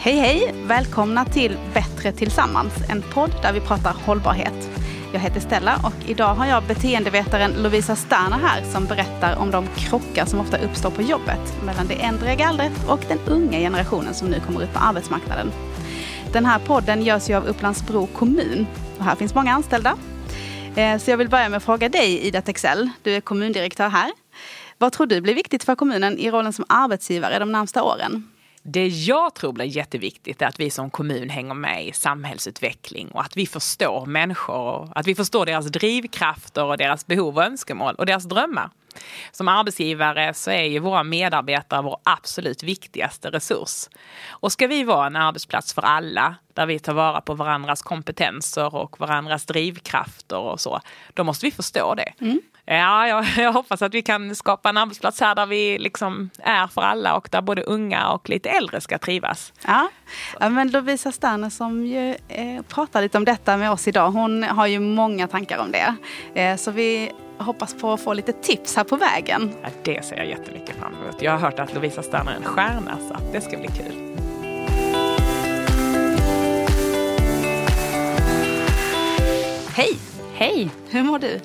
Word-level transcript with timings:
Hej 0.00 0.16
hej! 0.16 0.54
Välkomna 0.66 1.24
till 1.24 1.58
Bättre 1.74 2.12
tillsammans, 2.12 2.72
en 2.88 3.02
podd 3.02 3.32
där 3.42 3.52
vi 3.52 3.60
pratar 3.60 3.96
hållbarhet. 4.06 4.70
Jag 5.12 5.20
heter 5.20 5.40
Stella 5.40 5.76
och 5.84 6.10
idag 6.10 6.34
har 6.34 6.46
jag 6.46 6.64
beteendevetaren 6.64 7.52
Lovisa 7.62 7.96
Sterner 7.96 8.38
här 8.38 8.62
som 8.62 8.86
berättar 8.86 9.36
om 9.36 9.50
de 9.50 9.66
krockar 9.76 10.24
som 10.24 10.40
ofta 10.40 10.58
uppstår 10.58 10.90
på 10.90 11.02
jobbet 11.02 11.64
mellan 11.64 11.86
det 11.86 11.94
äldre 11.94 12.36
gallret 12.36 12.72
och 12.88 13.00
den 13.08 13.18
unga 13.26 13.58
generationen 13.58 14.14
som 14.14 14.28
nu 14.28 14.40
kommer 14.40 14.62
ut 14.62 14.72
på 14.72 14.78
arbetsmarknaden. 14.78 15.52
Den 16.32 16.46
här 16.46 16.58
podden 16.58 17.02
görs 17.02 17.30
ju 17.30 17.34
av 17.34 17.46
Upplands-Bro 17.46 18.06
kommun 18.06 18.66
och 18.98 19.04
här 19.04 19.16
finns 19.16 19.34
många 19.34 19.54
anställda. 19.54 19.98
Eh, 20.76 20.98
så 20.98 21.10
jag 21.10 21.16
vill 21.16 21.28
börja 21.28 21.48
med 21.48 21.56
att 21.56 21.64
fråga 21.64 21.88
dig 21.88 22.26
Ida 22.26 22.42
Texell, 22.42 22.90
du 23.02 23.14
är 23.14 23.20
kommundirektör 23.20 23.88
här. 23.88 24.12
Vad 24.78 24.92
tror 24.92 25.06
du 25.06 25.20
blir 25.20 25.34
viktigt 25.34 25.64
för 25.64 25.74
kommunen 25.74 26.18
i 26.18 26.30
rollen 26.30 26.52
som 26.52 26.64
arbetsgivare 26.68 27.38
de 27.38 27.52
närmsta 27.52 27.82
åren? 27.82 28.28
Det 28.62 28.86
jag 28.88 29.34
tror 29.34 29.52
blir 29.52 29.64
jätteviktigt 29.64 30.42
är 30.42 30.46
att 30.46 30.60
vi 30.60 30.70
som 30.70 30.90
kommun 30.90 31.28
hänger 31.28 31.54
med 31.54 31.86
i 31.86 31.92
samhällsutveckling 31.92 33.08
och 33.08 33.20
att 33.20 33.36
vi 33.36 33.46
förstår 33.46 34.06
människor, 34.06 34.92
att 34.94 35.06
vi 35.06 35.14
förstår 35.14 35.46
deras 35.46 35.66
drivkrafter 35.66 36.64
och 36.64 36.78
deras 36.78 37.06
behov 37.06 37.36
och 37.36 37.44
önskemål 37.44 37.94
och 37.94 38.06
deras 38.06 38.24
drömmar. 38.24 38.70
Som 39.30 39.48
arbetsgivare 39.48 40.34
så 40.34 40.50
är 40.50 40.64
ju 40.64 40.78
våra 40.78 41.02
medarbetare 41.02 41.82
vår 41.82 41.98
absolut 42.02 42.62
viktigaste 42.62 43.30
resurs. 43.30 43.88
Och 44.30 44.52
ska 44.52 44.66
vi 44.66 44.84
vara 44.84 45.06
en 45.06 45.16
arbetsplats 45.16 45.74
för 45.74 45.82
alla, 45.82 46.34
där 46.54 46.66
vi 46.66 46.78
tar 46.78 46.94
vara 46.94 47.20
på 47.20 47.34
varandras 47.34 47.82
kompetenser 47.82 48.74
och 48.74 49.00
varandras 49.00 49.46
drivkrafter 49.46 50.38
och 50.38 50.60
så, 50.60 50.80
då 51.14 51.24
måste 51.24 51.46
vi 51.46 51.52
förstå 51.52 51.94
det. 51.94 52.12
Mm. 52.20 52.40
Ja, 52.70 53.08
jag, 53.08 53.24
jag, 53.36 53.52
hoppas 53.52 53.82
att 53.82 53.94
vi 53.94 54.02
kan 54.02 54.34
skapa 54.34 54.68
en 54.68 54.76
arbetsplats 54.76 55.20
här 55.20 55.34
där 55.34 55.46
vi 55.46 55.78
liksom 55.78 56.30
är 56.38 56.66
för 56.66 56.82
alla 56.82 57.16
och 57.16 57.28
där 57.32 57.40
både 57.40 57.62
unga 57.62 58.08
och 58.08 58.28
lite 58.28 58.48
äldre 58.48 58.80
ska 58.80 58.98
trivas. 58.98 59.52
Ja, 59.66 59.88
ja 60.40 60.48
men 60.48 60.70
Lovisa 60.70 61.12
Sterner 61.12 61.50
som 61.50 61.86
ju 61.86 62.16
eh, 62.28 62.62
pratar 62.68 63.02
lite 63.02 63.18
om 63.18 63.24
detta 63.24 63.56
med 63.56 63.70
oss 63.70 63.88
idag, 63.88 64.10
hon 64.10 64.42
har 64.42 64.66
ju 64.66 64.80
många 64.80 65.28
tankar 65.28 65.58
om 65.58 65.72
det. 65.72 65.94
Eh, 66.40 66.56
så 66.56 66.70
vi 66.70 67.12
hoppas 67.38 67.74
på 67.74 67.92
att 67.92 68.00
få 68.00 68.12
lite 68.12 68.32
tips 68.32 68.76
här 68.76 68.84
på 68.84 68.96
vägen. 68.96 69.54
Ja, 69.62 69.68
det 69.82 70.04
ser 70.04 70.16
jag 70.16 70.26
jättemycket 70.26 70.76
fram 70.76 70.94
emot. 70.94 71.22
Jag 71.22 71.32
har 71.32 71.38
hört 71.38 71.58
att 71.58 71.74
Lovisa 71.74 72.02
Sterner 72.02 72.32
är 72.32 72.36
en 72.36 72.44
stjärna 72.44 72.98
så 73.08 73.16
det 73.32 73.40
ska 73.40 73.56
bli 73.56 73.68
kul. 73.68 74.08
Hej! 79.68 79.98
Hej! 80.34 80.70
Hur 80.88 81.02
mår 81.02 81.18
du? 81.18 81.40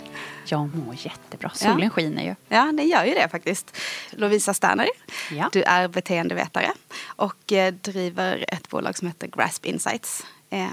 Jag 0.45 0.75
mår 0.75 0.95
jättebra. 0.97 1.49
Solen 1.49 1.80
ja. 1.80 1.89
skiner 1.89 2.23
ju. 2.23 2.36
Ja, 2.49 2.64
den 2.64 2.88
gör 2.88 3.05
ju 3.05 3.14
det 3.14 3.30
faktiskt. 3.30 3.77
Lovisa 4.11 4.53
Sterner, 4.53 4.88
ja. 5.31 5.49
du 5.52 5.64
är 5.64 5.88
beteendevetare 5.88 6.71
och 7.05 7.52
eh, 7.52 7.73
driver 7.73 8.45
ett 8.47 8.69
bolag 8.69 8.97
som 8.97 9.08
heter 9.08 9.27
Grasp 9.27 9.66
Insights. 9.66 10.25
Eh, 10.49 10.67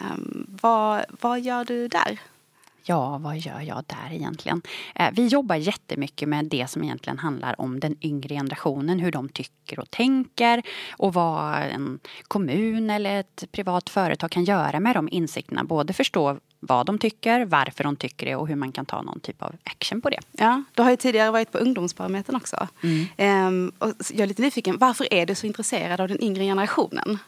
vad, 0.63 1.05
vad 1.21 1.41
gör 1.41 1.65
du 1.65 1.89
där? 1.89 2.19
Ja, 2.91 3.19
vad 3.19 3.39
gör 3.39 3.61
jag 3.61 3.85
där 3.87 4.15
egentligen? 4.15 4.63
Eh, 4.95 5.11
vi 5.13 5.27
jobbar 5.27 5.57
jättemycket 5.57 6.29
med 6.29 6.45
det 6.45 6.71
som 6.71 6.85
egentligen 6.85 7.19
handlar 7.19 7.61
om 7.61 7.81
den 7.81 7.97
yngre 8.01 8.35
generationen, 8.35 8.99
hur 8.99 9.13
de 9.13 9.29
tycker 9.29 9.81
och 9.81 9.91
tänker 9.91 10.63
och 10.93 11.15
vad 11.15 11.55
en 11.55 11.99
kommun 12.29 12.91
eller 12.91 13.21
ett 13.21 13.45
privat 13.53 13.91
företag 13.91 14.31
kan 14.31 14.45
göra 14.45 14.81
med 14.81 14.95
de 14.95 15.09
insikterna. 15.13 15.65
Både 15.65 15.93
förstå 15.93 16.39
vad 16.61 16.87
de 16.87 16.99
tycker, 16.99 17.45
varför 17.45 17.85
de 17.85 17.97
tycker 17.97 18.27
det 18.27 18.37
och 18.37 18.49
hur 18.49 18.57
man 18.57 18.73
kan 18.73 18.87
ta 18.87 19.03
någon 19.03 19.21
typ 19.21 19.43
av 19.43 19.55
action 19.65 20.01
på 20.01 20.11
det. 20.11 20.21
Ja, 20.33 20.63
du 20.75 20.83
har 20.83 20.91
ju 20.91 20.97
tidigare 20.97 21.31
varit 21.31 21.53
på 21.53 21.59
Ungdomsbarometern 21.59 22.37
också. 22.37 22.69
Mm. 22.83 23.07
Ehm, 23.17 23.73
och 23.79 23.89
jag 24.11 24.21
är 24.21 24.27
lite 24.27 24.43
nyfiken, 24.43 24.79
varför 24.79 25.15
är 25.15 25.27
du 25.27 25.35
så 25.35 25.47
intresserad 25.47 26.01
av 26.01 26.09
den 26.09 26.23
yngre 26.23 26.45
generationen? 26.45 27.19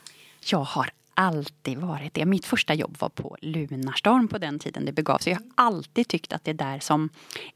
Jag 0.45 0.59
har 0.65 0.91
alltid 1.15 1.79
varit 1.79 2.15
det. 2.15 2.25
Mitt 2.25 2.47
första 2.47 2.75
jobb 2.75 2.97
var 2.99 3.09
på 3.09 3.37
Lunarstorm 3.41 4.29
på 4.29 4.39
den 4.39 4.59
tiden 4.59 4.85
det 4.85 4.93
begav 4.93 5.19
sig. 5.19 5.33
Jag 5.33 5.39
har 5.39 5.67
alltid 5.67 6.09
tyckt 6.09 6.33
att 6.33 6.45
det 6.45 6.53
där 6.53 6.79
som 6.79 7.09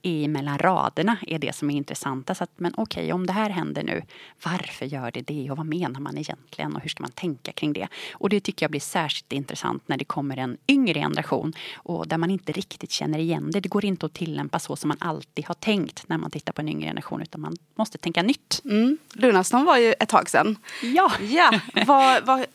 är 0.03 0.29
mellan 0.29 0.59
raderna 0.59 1.17
är 1.27 1.39
det 1.39 1.55
som 1.55 1.71
är 1.71 1.77
intressantast. 1.77 2.43
Att, 2.43 2.51
men 2.57 2.75
okej, 2.77 3.03
okay, 3.03 3.13
om 3.13 3.27
det 3.27 3.33
här 3.33 3.51
händer 3.51 3.83
nu, 3.83 4.03
varför 4.45 4.87
gör 4.87 5.11
det 5.11 5.21
det 5.21 5.51
och 5.51 5.57
vad 5.57 5.67
menar 5.67 6.01
man 6.01 6.19
egentligen 6.19 6.77
och 6.77 6.83
hur 6.83 6.89
ska 6.89 7.03
man 7.03 7.11
tänka 7.11 7.53
kring 7.53 7.73
det? 7.73 7.89
Och 8.13 8.29
det 8.29 8.41
tycker 8.41 8.65
jag 8.65 8.71
blir 8.71 8.81
särskilt 8.81 9.33
intressant 9.33 9.89
när 9.89 9.97
det 9.97 10.05
kommer 10.05 10.37
en 10.37 10.57
yngre 10.69 11.01
generation 11.01 11.53
och 11.75 12.09
där 12.09 12.19
man 12.19 12.31
inte 12.31 12.53
riktigt 12.53 12.91
känner 12.91 13.19
igen 13.19 13.51
det. 13.51 13.61
Det 13.61 13.69
går 13.69 13.85
inte 13.85 14.07
att 14.07 14.15
tillämpa 14.15 14.59
så 14.59 14.77
som 14.77 14.89
man 14.89 14.99
alltid 15.01 15.47
har 15.47 15.55
tänkt 15.55 16.09
när 16.09 16.19
man 16.19 16.31
tittar 16.31 16.53
på 16.53 16.61
en 16.61 16.69
yngre 16.69 16.89
generation 16.89 17.23
utan 17.23 17.41
man 17.41 17.57
måste 17.75 17.99
tänka 17.99 18.23
nytt. 18.23 18.61
Mm. 18.65 18.99
Lunarstorm 19.13 19.65
var 19.65 19.77
ju 19.77 19.93
ett 19.93 20.09
tag 20.09 20.31
sedan. 20.31 20.57
Ja. 20.83 21.13
ja. 21.21 21.61
Vad, 21.87 22.27
vad, 22.27 22.47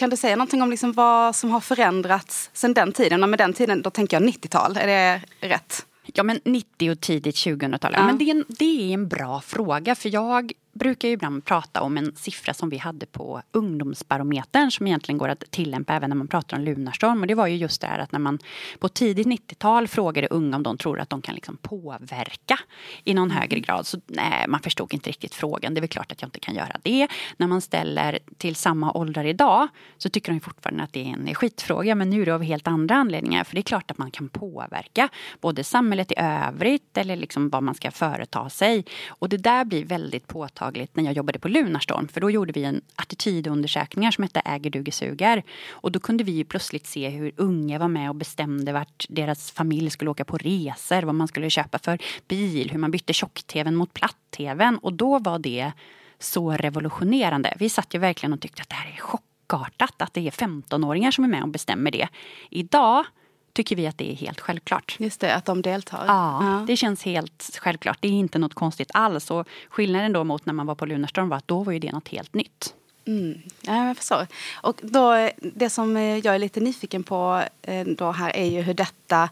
kan 0.00 0.10
du 0.10 0.16
säga 0.16 0.36
någonting 0.36 0.62
om 0.62 0.70
liksom 0.70 0.92
vad 0.92 1.36
som 1.36 1.50
har 1.50 1.60
förändrats 1.60 2.50
sen 2.52 2.74
den 2.74 2.92
tiden? 2.92 3.22
Och 3.22 3.28
med 3.28 3.38
den 3.38 3.52
tiden, 3.52 3.82
då 3.82 3.90
tänker 3.90 4.20
jag 4.20 4.28
90-tal, 4.28 4.76
är 4.76 4.86
det 4.86 5.20
rätt? 5.48 5.86
Ja 6.14 6.22
men 6.22 6.40
90 6.44 6.90
och 6.90 7.00
tidigt 7.00 7.36
2000-tal. 7.36 7.92
Ja. 7.96 8.06
Men 8.06 8.18
det 8.18 8.24
är, 8.24 8.30
en, 8.30 8.44
det 8.48 8.64
är 8.64 8.94
en 8.94 9.08
bra 9.08 9.40
fråga 9.40 9.94
för 9.94 10.08
jag 10.08 10.52
brukar 10.72 11.08
ju 11.08 11.14
ibland 11.14 11.44
prata 11.44 11.82
om 11.82 11.96
en 11.96 12.16
siffra 12.16 12.54
som 12.54 12.70
vi 12.70 12.78
hade 12.78 13.06
på 13.06 13.42
ungdomsbarometern 13.52 14.70
som 14.70 14.86
egentligen 14.86 15.18
går 15.18 15.28
att 15.28 15.50
tillämpa 15.50 15.94
även 15.94 16.10
när 16.10 16.16
man 16.16 16.28
pratar 16.28 16.56
om 16.56 16.64
lunarstorm. 16.64 17.20
Och 17.20 17.26
det 17.26 17.34
var 17.34 17.46
ju 17.46 17.56
just 17.56 17.80
det 17.80 17.86
här 17.86 17.98
att 17.98 18.12
när 18.12 18.18
man 18.18 18.38
på 18.78 18.88
tidigt 18.88 19.26
90-tal 19.26 19.88
frågade 19.88 20.28
unga 20.30 20.56
om 20.56 20.62
de 20.62 20.78
tror 20.78 21.00
att 21.00 21.10
de 21.10 21.22
kan 21.22 21.34
liksom 21.34 21.56
påverka 21.56 22.58
i 23.04 23.14
någon 23.14 23.30
högre 23.30 23.56
mm. 23.56 23.62
grad. 23.62 23.86
Så 23.86 24.00
nej, 24.06 24.44
man 24.48 24.60
förstod 24.60 24.94
inte 24.94 25.08
riktigt 25.08 25.34
frågan. 25.34 25.74
Det 25.74 25.78
är 25.78 25.80
väl 25.80 25.88
klart 25.88 26.12
att 26.12 26.22
jag 26.22 26.26
inte 26.26 26.40
kan 26.40 26.54
göra 26.54 26.76
det. 26.82 27.08
När 27.36 27.46
man 27.46 27.60
ställer 27.60 28.18
till 28.38 28.56
samma 28.56 28.92
åldrar 28.92 29.24
idag 29.24 29.68
så 29.98 30.08
tycker 30.08 30.32
de 30.32 30.40
fortfarande 30.40 30.82
att 30.82 30.92
det 30.92 31.00
är 31.00 31.12
en 31.12 31.34
skitfråga. 31.34 31.94
Men 31.94 32.10
nu 32.10 32.22
är 32.22 32.26
det 32.26 32.34
av 32.34 32.42
helt 32.42 32.68
andra 32.68 32.94
anledningar. 32.94 33.44
För 33.44 33.54
det 33.54 33.60
är 33.60 33.62
klart 33.62 33.90
att 33.90 33.98
man 33.98 34.10
kan 34.10 34.28
påverka 34.28 35.08
både 35.40 35.64
samhället 35.64 36.12
i 36.12 36.14
övrigt 36.18 36.96
eller 36.96 37.16
liksom 37.16 37.48
vad 37.48 37.62
man 37.62 37.74
ska 37.74 37.90
företa 37.90 38.50
sig. 38.50 38.84
Och 39.08 39.28
det 39.28 39.36
där 39.36 39.64
blir 39.64 39.84
väldigt 39.84 40.26
påtagligt 40.26 40.59
påtagligt 40.60 40.96
när 40.96 41.04
jag 41.04 41.12
jobbade 41.12 41.38
på 41.38 41.48
Lunarstorm. 41.48 42.08
För 42.08 42.20
då 42.20 42.30
gjorde 42.30 42.52
vi 42.52 42.64
en 42.64 42.80
attitydundersökningar 42.96 44.10
som 44.10 44.22
hette 44.22 44.40
Äger, 44.44 44.70
duger, 44.70 44.92
suger. 44.92 45.42
Och 45.70 45.92
då 45.92 46.00
kunde 46.00 46.24
vi 46.24 46.44
plötsligt 46.44 46.86
se 46.86 47.08
hur 47.08 47.32
unga 47.36 47.78
var 47.78 47.88
med 47.88 48.08
och 48.08 48.14
bestämde 48.14 48.72
vart 48.72 49.06
deras 49.08 49.50
familj 49.50 49.90
skulle 49.90 50.10
åka 50.10 50.24
på 50.24 50.36
resor, 50.36 51.02
vad 51.02 51.14
man 51.14 51.28
skulle 51.28 51.50
köpa 51.50 51.78
för 51.78 51.98
bil, 52.28 52.70
hur 52.70 52.78
man 52.78 52.90
bytte 52.90 53.12
tjock-tvn 53.12 53.74
mot 53.74 53.94
platt-tvn. 53.94 54.78
Och 54.78 54.92
då 54.92 55.18
var 55.18 55.38
det 55.38 55.72
så 56.18 56.52
revolutionerande. 56.52 57.54
Vi 57.58 57.68
satt 57.68 57.94
ju 57.94 57.98
verkligen 57.98 58.32
och 58.32 58.40
tyckte 58.40 58.62
att 58.62 58.68
det 58.68 58.74
här 58.74 58.92
är 58.92 59.00
chockartat 59.00 60.02
att 60.02 60.14
det 60.14 60.26
är 60.26 60.30
15-åringar 60.30 61.10
som 61.10 61.24
är 61.24 61.28
med 61.28 61.42
och 61.42 61.48
bestämmer 61.48 61.90
det. 61.90 62.08
Idag 62.50 63.04
tycker 63.52 63.76
vi 63.76 63.86
att 63.86 63.98
det 63.98 64.12
är 64.12 64.14
helt 64.14 64.40
självklart. 64.40 64.96
Just 64.98 65.20
det, 65.20 65.34
att 65.34 65.44
de 65.44 65.62
deltar. 65.62 66.04
Ja, 66.06 66.44
ja, 66.44 66.64
det 66.66 66.76
känns 66.76 67.02
helt 67.02 67.58
självklart. 67.60 67.98
Det 68.00 68.08
är 68.08 68.12
inte 68.12 68.38
något 68.38 68.54
konstigt 68.54 68.90
alls. 68.94 69.30
Och 69.30 69.48
skillnaden 69.68 70.12
då 70.12 70.24
mot 70.24 70.46
när 70.46 70.52
man 70.52 70.66
var 70.66 70.74
på 70.74 70.86
Lunarstorm 70.86 71.28
var 71.28 71.36
att 71.36 71.48
då 71.48 71.62
var 71.62 71.72
ju 71.72 71.78
det 71.78 71.92
något 71.92 72.08
helt 72.08 72.34
nytt. 72.34 72.74
Mm. 73.06 73.42
Ja, 73.60 73.86
jag 73.86 73.96
förstår. 73.96 74.26
Och 74.62 74.80
då, 74.82 75.30
det 75.36 75.70
som 75.70 75.96
jag 75.96 76.34
är 76.34 76.38
lite 76.38 76.60
nyfiken 76.60 77.02
på 77.02 77.42
eh, 77.62 77.86
då 77.86 78.10
här 78.10 78.36
är 78.36 78.44
ju 78.44 78.60
hur 78.60 78.74
detta 78.74 79.28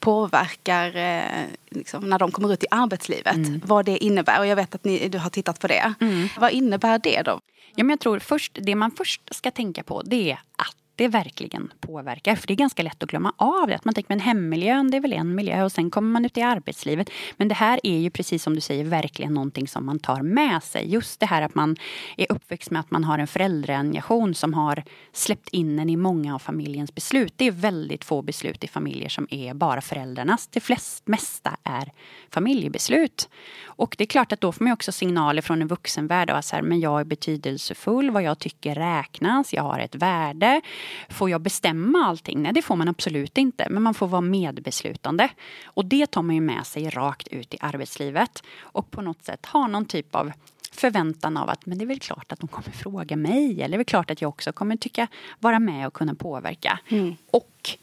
påverkar 0.00 0.96
eh, 0.96 1.46
liksom, 1.70 2.10
när 2.10 2.18
de 2.18 2.30
kommer 2.30 2.52
ut 2.52 2.64
i 2.64 2.66
arbetslivet. 2.70 3.36
Mm. 3.36 3.60
Vad 3.64 3.84
det 3.84 4.04
innebär. 4.04 4.38
Och 4.38 4.46
jag 4.46 4.56
vet 4.56 4.74
att 4.74 4.84
ni, 4.84 5.08
du 5.08 5.18
har 5.18 5.30
tittat 5.30 5.60
på 5.60 5.66
det. 5.66 5.94
Mm. 6.00 6.28
Vad 6.38 6.52
innebär 6.52 6.98
det 6.98 7.22
då? 7.22 7.40
Ja, 7.74 7.84
men 7.84 7.90
jag 7.90 8.00
tror 8.00 8.18
först, 8.18 8.58
det 8.60 8.74
man 8.74 8.90
först 8.90 9.34
ska 9.34 9.50
tänka 9.50 9.82
på 9.82 10.02
det 10.02 10.30
är 10.30 10.40
att 10.56 10.76
det 10.96 11.08
verkligen 11.08 11.72
påverkar. 11.80 12.36
För 12.36 12.46
det 12.46 12.54
är 12.54 12.56
ganska 12.56 12.82
lätt 12.82 13.02
att 13.02 13.10
glömma 13.10 13.32
av 13.36 13.66
det. 13.68 13.74
Att 13.74 13.84
man 13.84 13.94
tänker 13.94 14.08
men 14.08 14.20
hemmiljön 14.20 14.90
det 14.90 14.96
är 14.96 15.00
väl 15.00 15.12
en 15.12 15.34
miljö 15.34 15.64
och 15.64 15.72
sen 15.72 15.90
kommer 15.90 16.10
man 16.10 16.24
ut 16.24 16.38
i 16.38 16.42
arbetslivet. 16.42 17.10
Men 17.36 17.48
det 17.48 17.54
här 17.54 17.80
är 17.82 17.98
ju 17.98 18.10
precis 18.10 18.42
som 18.42 18.54
du 18.54 18.60
säger 18.60 18.84
verkligen 18.84 19.34
någonting 19.34 19.68
som 19.68 19.86
man 19.86 19.98
tar 19.98 20.22
med 20.22 20.62
sig. 20.62 20.92
Just 20.92 21.20
det 21.20 21.26
här 21.26 21.42
att 21.42 21.54
man 21.54 21.76
är 22.16 22.32
uppväxt 22.32 22.70
med 22.70 22.80
att 22.80 22.90
man 22.90 23.04
har 23.04 23.18
en 23.18 23.26
föräldrageneration 23.26 24.34
som 24.34 24.54
har 24.54 24.84
släppt 25.12 25.48
in 25.48 25.78
en 25.78 25.90
i 25.90 25.96
många 25.96 26.34
av 26.34 26.38
familjens 26.38 26.94
beslut. 26.94 27.32
Det 27.36 27.46
är 27.46 27.50
väldigt 27.50 28.04
få 28.04 28.22
beslut 28.22 28.64
i 28.64 28.68
familjer 28.68 29.08
som 29.08 29.26
är 29.30 29.54
bara 29.54 29.80
föräldrarnas. 29.80 30.46
Det 30.46 30.60
flest, 30.60 31.06
mesta 31.06 31.56
är 31.62 31.92
familjebeslut. 32.30 33.28
Och 33.64 33.94
det 33.98 34.04
är 34.04 34.08
klart 34.08 34.32
att 34.32 34.40
då 34.40 34.52
får 34.52 34.64
man 34.64 34.72
också 34.72 34.92
signaler 34.92 35.42
från 35.42 35.62
en 35.62 35.68
vuxenvärld. 35.68 36.30
Och 36.30 36.44
så 36.44 36.56
här, 36.56 36.62
men 36.62 36.80
jag 36.80 37.00
är 37.00 37.04
betydelsefull, 37.04 38.10
vad 38.10 38.22
jag 38.22 38.38
tycker 38.38 38.74
räknas, 38.74 39.52
jag 39.52 39.62
har 39.62 39.78
ett 39.78 39.94
värde. 39.94 40.60
Får 41.08 41.30
jag 41.30 41.40
bestämma 41.40 41.98
allting? 42.06 42.42
Nej, 42.42 42.52
det 42.52 42.62
får 42.62 42.76
man 42.76 42.88
absolut 42.88 43.38
inte. 43.38 43.66
Men 43.70 43.82
man 43.82 43.94
får 43.94 44.08
vara 44.08 44.20
medbeslutande. 44.20 45.28
Och 45.64 45.84
det 45.84 46.06
tar 46.06 46.22
man 46.22 46.34
ju 46.34 46.40
med 46.40 46.66
sig 46.66 46.90
rakt 46.90 47.28
ut 47.28 47.54
i 47.54 47.58
arbetslivet. 47.60 48.42
Och 48.60 48.90
på 48.90 49.02
något 49.02 49.24
sätt 49.24 49.46
ha 49.46 49.66
någon 49.66 49.84
typ 49.84 50.14
av 50.14 50.32
förväntan 50.72 51.36
av 51.36 51.48
att 51.50 51.66
men 51.66 51.78
det 51.78 51.84
är 51.84 51.86
väl 51.86 52.00
klart 52.00 52.32
att 52.32 52.40
de 52.40 52.48
kommer 52.48 52.70
fråga 52.70 53.16
mig. 53.16 53.62
Eller 53.62 53.68
det 53.68 53.74
är 53.74 53.78
väl 53.78 53.84
klart 53.84 54.10
att 54.10 54.22
jag 54.22 54.28
också 54.28 54.52
kommer 54.52 54.76
tycka 54.76 55.06
vara 55.38 55.58
med 55.58 55.86
och 55.86 55.92
kunna 55.92 56.14
påverka. 56.14 56.78
Mm. 56.88 57.16
Och 57.30 57.78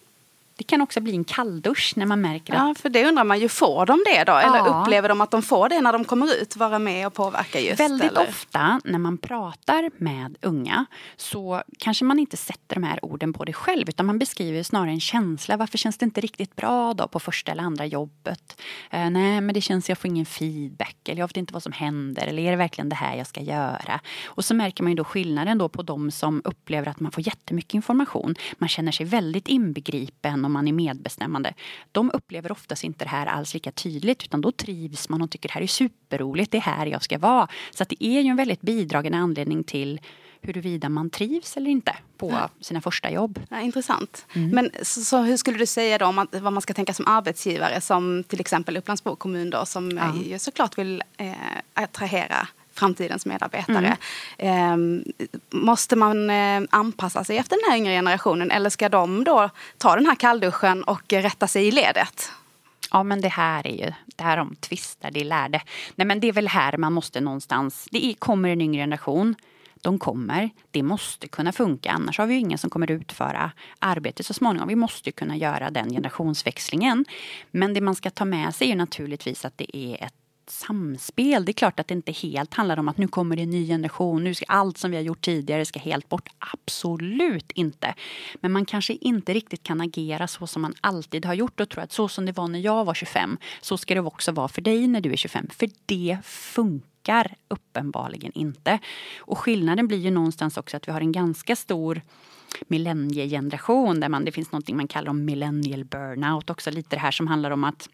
Det 0.60 0.64
kan 0.64 0.82
också 0.82 1.02
bli 1.02 1.16
en 1.16 1.24
kalldusch 1.24 1.94
när 1.96 2.06
man 2.06 2.22
märker 2.22 2.54
att... 2.54 2.60
Ja, 2.60 2.76
för 2.82 2.90
det 2.90 3.08
undrar 3.08 3.24
man 3.24 3.40
ju, 3.40 3.50
får 3.50 3.86
de 3.86 4.04
det 4.06 4.24
då? 4.24 4.32
Eller 4.32 4.58
ja. 4.58 4.82
upplever 4.82 5.10
de 5.10 5.22
att 5.22 5.32
de 5.32 5.42
får 5.42 5.70
det 5.70 5.82
när 5.82 5.94
de 5.94 6.06
kommer 6.06 6.42
ut, 6.42 6.56
vara 6.56 6.80
med 6.80 7.08
och 7.08 7.14
påverka 7.14 7.60
just? 7.60 7.80
Väldigt 7.80 8.12
eller? 8.12 8.30
ofta 8.30 8.82
när 8.84 9.00
man 9.00 9.18
pratar 9.18 9.92
med 9.98 10.38
unga 10.42 10.86
så 11.18 11.64
kanske 11.78 12.06
man 12.06 12.20
inte 12.20 12.38
sätter 12.38 12.76
de 12.76 12.84
här 12.84 13.06
orden 13.06 13.34
på 13.34 13.46
det 13.46 13.54
själv 13.54 13.90
utan 13.90 14.06
man 14.06 14.20
beskriver 14.20 14.64
snarare 14.64 14.90
en 14.90 15.00
känsla. 15.00 15.58
Varför 15.58 15.78
känns 15.78 15.98
det 15.98 16.06
inte 16.06 16.22
riktigt 16.22 16.56
bra 16.56 16.94
då 16.94 17.08
på 17.08 17.20
första 17.20 17.52
eller 17.52 17.64
andra 17.64 17.86
jobbet? 17.86 18.62
Eh, 18.92 19.10
nej, 19.10 19.42
men 19.42 19.54
det 19.54 19.62
känns 19.62 19.90
jag 19.90 19.98
får 19.98 20.08
ingen 20.08 20.26
feedback 20.26 21.10
eller 21.10 21.20
jag 21.20 21.28
vet 21.28 21.38
inte 21.38 21.54
vad 21.54 21.64
som 21.64 21.72
händer 21.72 22.28
eller 22.28 22.44
är 22.44 22.52
det 22.52 22.58
verkligen 22.58 22.90
det 22.90 22.96
här 22.96 23.16
jag 23.16 23.28
ska 23.28 23.42
göra? 23.42 24.00
Och 24.26 24.46
så 24.46 24.54
märker 24.54 24.84
man 24.84 24.92
ju 24.92 24.96
då 24.96 25.04
skillnaden 25.04 25.58
då 25.58 25.70
på 25.70 25.82
de 25.82 26.12
som 26.12 26.42
upplever 26.46 26.88
att 26.88 27.00
man 27.00 27.12
får 27.12 27.28
jättemycket 27.28 27.74
information. 27.74 28.36
Man 28.58 28.70
känner 28.70 28.92
sig 28.92 29.06
väldigt 29.06 29.48
inbegripen 29.48 30.49
och 30.50 30.54
man 30.54 30.68
är 30.68 30.74
medbestämmande. 30.74 31.54
De 31.92 32.12
upplever 32.14 32.52
oftast 32.52 32.84
inte 32.84 33.06
det 33.06 33.10
här 33.10 33.26
alls 33.26 33.54
lika 33.54 33.72
tydligt 33.72 34.24
utan 34.24 34.42
då 34.42 34.52
trivs 34.52 35.10
man 35.10 35.22
och 35.22 35.32
tycker 35.32 35.50
det 35.50 35.54
här 35.54 35.62
är 35.62 35.68
superroligt, 35.68 36.52
det 36.52 36.58
är 36.58 36.62
här 36.62 36.86
jag 36.86 37.04
ska 37.04 37.18
vara. 37.18 37.48
Så 37.72 37.84
att 37.84 37.90
det 37.90 38.04
är 38.04 38.22
ju 38.22 38.30
en 38.30 38.38
väldigt 38.38 38.62
bidragande 38.62 39.18
anledning 39.18 39.64
till 39.64 40.00
huruvida 40.42 40.90
man 40.90 41.10
trivs 41.10 41.58
eller 41.58 41.72
inte 41.72 41.96
på 42.18 42.32
ja. 42.32 42.50
sina 42.62 42.82
första 42.82 43.12
jobb. 43.12 43.40
Ja, 43.50 43.62
intressant. 43.62 44.26
Mm. 44.34 44.50
Men 44.50 44.72
så, 44.84 45.02
så, 45.02 45.22
hur 45.22 45.38
skulle 45.38 45.58
du 45.58 45.66
säga 45.66 45.98
då 45.98 46.06
om 46.06 46.20
att, 46.20 46.36
vad 46.42 46.54
man 46.54 46.62
ska 46.62 46.74
tänka 46.74 46.94
som 46.94 47.08
arbetsgivare 47.08 47.82
som 47.82 48.24
till 48.24 48.40
exempel 48.40 48.78
Upplands 48.78 49.04
kommun 49.18 49.50
då 49.50 49.66
som 49.66 49.98
ja. 49.98 50.16
ju 50.26 50.40
såklart 50.40 50.78
vill 50.78 51.04
eh, 51.18 51.34
attrahera 51.74 52.48
framtidens 52.80 53.26
medarbetare. 53.26 53.98
Mm. 54.38 55.04
Eh, 55.08 55.60
måste 55.60 55.96
man 55.96 56.30
eh, 56.30 56.62
anpassa 56.70 57.24
sig 57.24 57.38
efter 57.38 57.56
den 57.56 57.72
här 57.72 57.78
yngre 57.78 57.94
generationen 57.94 58.52
eller 58.52 58.70
ska 58.70 58.90
de 58.90 59.24
då 59.24 59.50
ta 59.78 59.96
den 59.96 60.06
här 60.06 60.16
kallduschen 60.16 60.84
och 60.84 61.14
rätta 61.14 61.48
sig 61.48 61.68
i 61.68 61.72
ledet? 61.72 62.32
Ja 62.92 63.04
men 63.04 63.22
det 63.22 63.30
här 63.30 63.68
är 63.68 63.86
ju, 63.86 63.94
det 64.06 64.24
här 64.24 64.38
om 64.38 64.56
tvistar, 64.56 65.12
det 65.12 65.24
lärde. 65.24 65.62
Nej 65.96 66.08
men 66.08 66.20
det 66.20 66.28
är 66.28 66.34
väl 66.34 66.48
här 66.48 66.78
man 66.78 66.94
måste 66.94 67.22
någonstans, 67.22 67.88
det 67.92 68.06
är, 68.06 68.14
kommer 68.14 68.50
en 68.50 68.62
yngre 68.62 68.82
generation 68.82 69.36
de 69.82 70.00
kommer. 70.00 70.50
Det 70.72 70.84
måste 70.84 71.28
kunna 71.28 71.52
funka, 71.52 71.92
annars 71.92 72.18
har 72.18 72.26
vi 72.26 72.36
ingen 72.36 72.58
som 72.58 72.70
kommer 72.70 72.92
utföra 72.92 73.52
arbetet 73.80 74.26
så 74.26 74.34
småningom. 74.34 74.68
Vi 74.68 74.76
måste 74.76 75.12
kunna 75.12 75.38
göra 75.38 75.70
den 75.70 75.90
generationsväxlingen. 75.90 77.06
Men 77.52 77.74
det 77.74 77.82
man 77.82 77.96
ska 77.96 78.10
ta 78.10 78.26
med 78.26 78.56
sig 78.56 78.72
är 78.72 78.76
naturligtvis 78.76 79.46
att 79.46 79.58
det 79.58 79.78
är 79.78 80.04
ett 80.06 80.14
samspel. 80.52 81.46
Det 81.46 81.52
är 81.52 81.54
klart 81.54 81.80
att 81.80 81.88
det 81.88 81.94
inte 81.94 82.12
helt 82.12 82.54
handlar 82.54 82.80
om 82.80 82.88
att 82.88 82.98
nu 82.98 83.08
kommer 83.08 83.36
det 83.36 83.42
en 83.42 83.50
ny 83.50 83.68
generation, 83.68 84.24
nu 84.24 84.34
ska 84.34 84.46
allt 84.48 84.78
som 84.78 84.92
vi 84.92 84.98
har 84.98 85.04
gjort 85.04 85.22
tidigare 85.22 85.66
ska 85.66 85.80
helt 85.80 86.10
bort. 86.10 86.30
Absolut 86.40 87.52
inte. 87.52 87.96
Men 88.42 88.52
man 88.52 88.66
kanske 88.66 88.94
inte 88.94 89.34
riktigt 89.34 89.64
kan 89.64 89.82
agera 89.82 90.28
så 90.28 90.48
som 90.48 90.62
man 90.62 90.74
alltid 90.82 91.26
har 91.26 91.34
gjort 91.34 91.60
och 91.60 91.70
tro 91.70 91.84
att 91.84 91.92
så 91.92 92.08
som 92.08 92.26
det 92.26 92.32
var 92.32 92.48
när 92.48 92.60
jag 92.60 92.86
var 92.86 92.94
25, 92.94 93.38
så 93.62 93.78
ska 93.78 93.94
det 93.94 94.02
också 94.02 94.32
vara 94.32 94.48
för 94.48 94.62
dig 94.62 94.88
när 94.88 95.02
du 95.02 95.12
är 95.12 95.18
25. 95.18 95.48
För 95.52 95.70
det 95.86 96.18
funkar 96.24 97.36
uppenbarligen 97.48 98.32
inte. 98.36 98.80
Och 99.20 99.38
skillnaden 99.38 99.88
blir 99.88 99.98
ju 99.98 100.12
någonstans 100.12 100.58
också 100.58 100.78
att 100.78 100.88
vi 100.88 100.92
har 100.92 101.02
en 101.02 101.12
ganska 101.12 101.56
stor 101.56 102.02
millenniegeneration 102.68 104.00
där 104.00 104.10
man, 104.10 104.26
det 104.26 104.32
finns 104.32 104.52
något 104.52 104.70
man 104.70 104.88
kallar 104.88 105.10
om 105.10 105.26
millennial 105.26 105.86
burnout 105.86 106.50
också. 106.50 106.72
Lite 106.72 106.96
det 106.96 107.00
här 107.00 107.12
som 107.12 107.28
handlar 107.28 107.52
om 107.52 107.64
att 107.64 107.90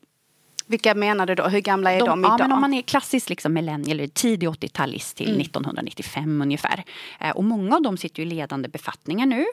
vilka 0.66 0.96
menar 0.96 1.26
du 1.26 1.36
då? 1.36 1.44
Hur 1.44 1.60
gamla 1.60 1.92
är 1.92 2.00
de, 2.00 2.10
de 2.10 2.20
idag? 2.20 2.32
Ja, 2.32 2.38
men 2.38 2.52
om 2.52 2.62
man 2.62 2.74
är 2.74 2.82
klassisk 2.82 3.30
liksom 3.30 3.54
millennial, 3.54 4.10
tidig 4.10 4.50
80-talist 4.50 5.18
till 5.18 5.30
mm. 5.30 5.42
1995 5.42 6.42
ungefär. 6.42 6.84
Eh, 7.20 7.30
och 7.30 7.44
många 7.44 7.76
av 7.76 7.82
dem 7.82 7.98
sitter 7.98 8.22
i 8.22 8.26
ledande 8.26 8.70
befattningar 8.70 9.26
nu. 9.26 9.46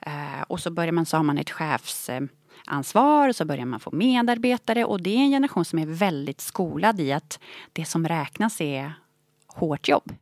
Eh, 0.00 0.42
och 0.46 0.60
så 0.60 0.70
börjar 0.70 0.92
man, 0.92 1.06
så 1.06 1.16
har 1.16 1.24
man 1.24 1.38
ett 1.38 1.50
chefsansvar, 1.50 3.32
så 3.32 3.44
börjar 3.44 3.64
man 3.64 3.80
få 3.80 3.90
medarbetare 3.90 4.84
och 4.84 5.02
det 5.02 5.10
är 5.10 5.18
en 5.18 5.30
generation 5.30 5.64
som 5.64 5.78
är 5.78 5.86
väldigt 5.86 6.40
skolad 6.40 7.00
i 7.00 7.12
att 7.12 7.40
det 7.72 7.84
som 7.84 8.08
räknas 8.08 8.60
är 8.60 8.92
hårt 9.46 9.88
jobb 9.88 10.12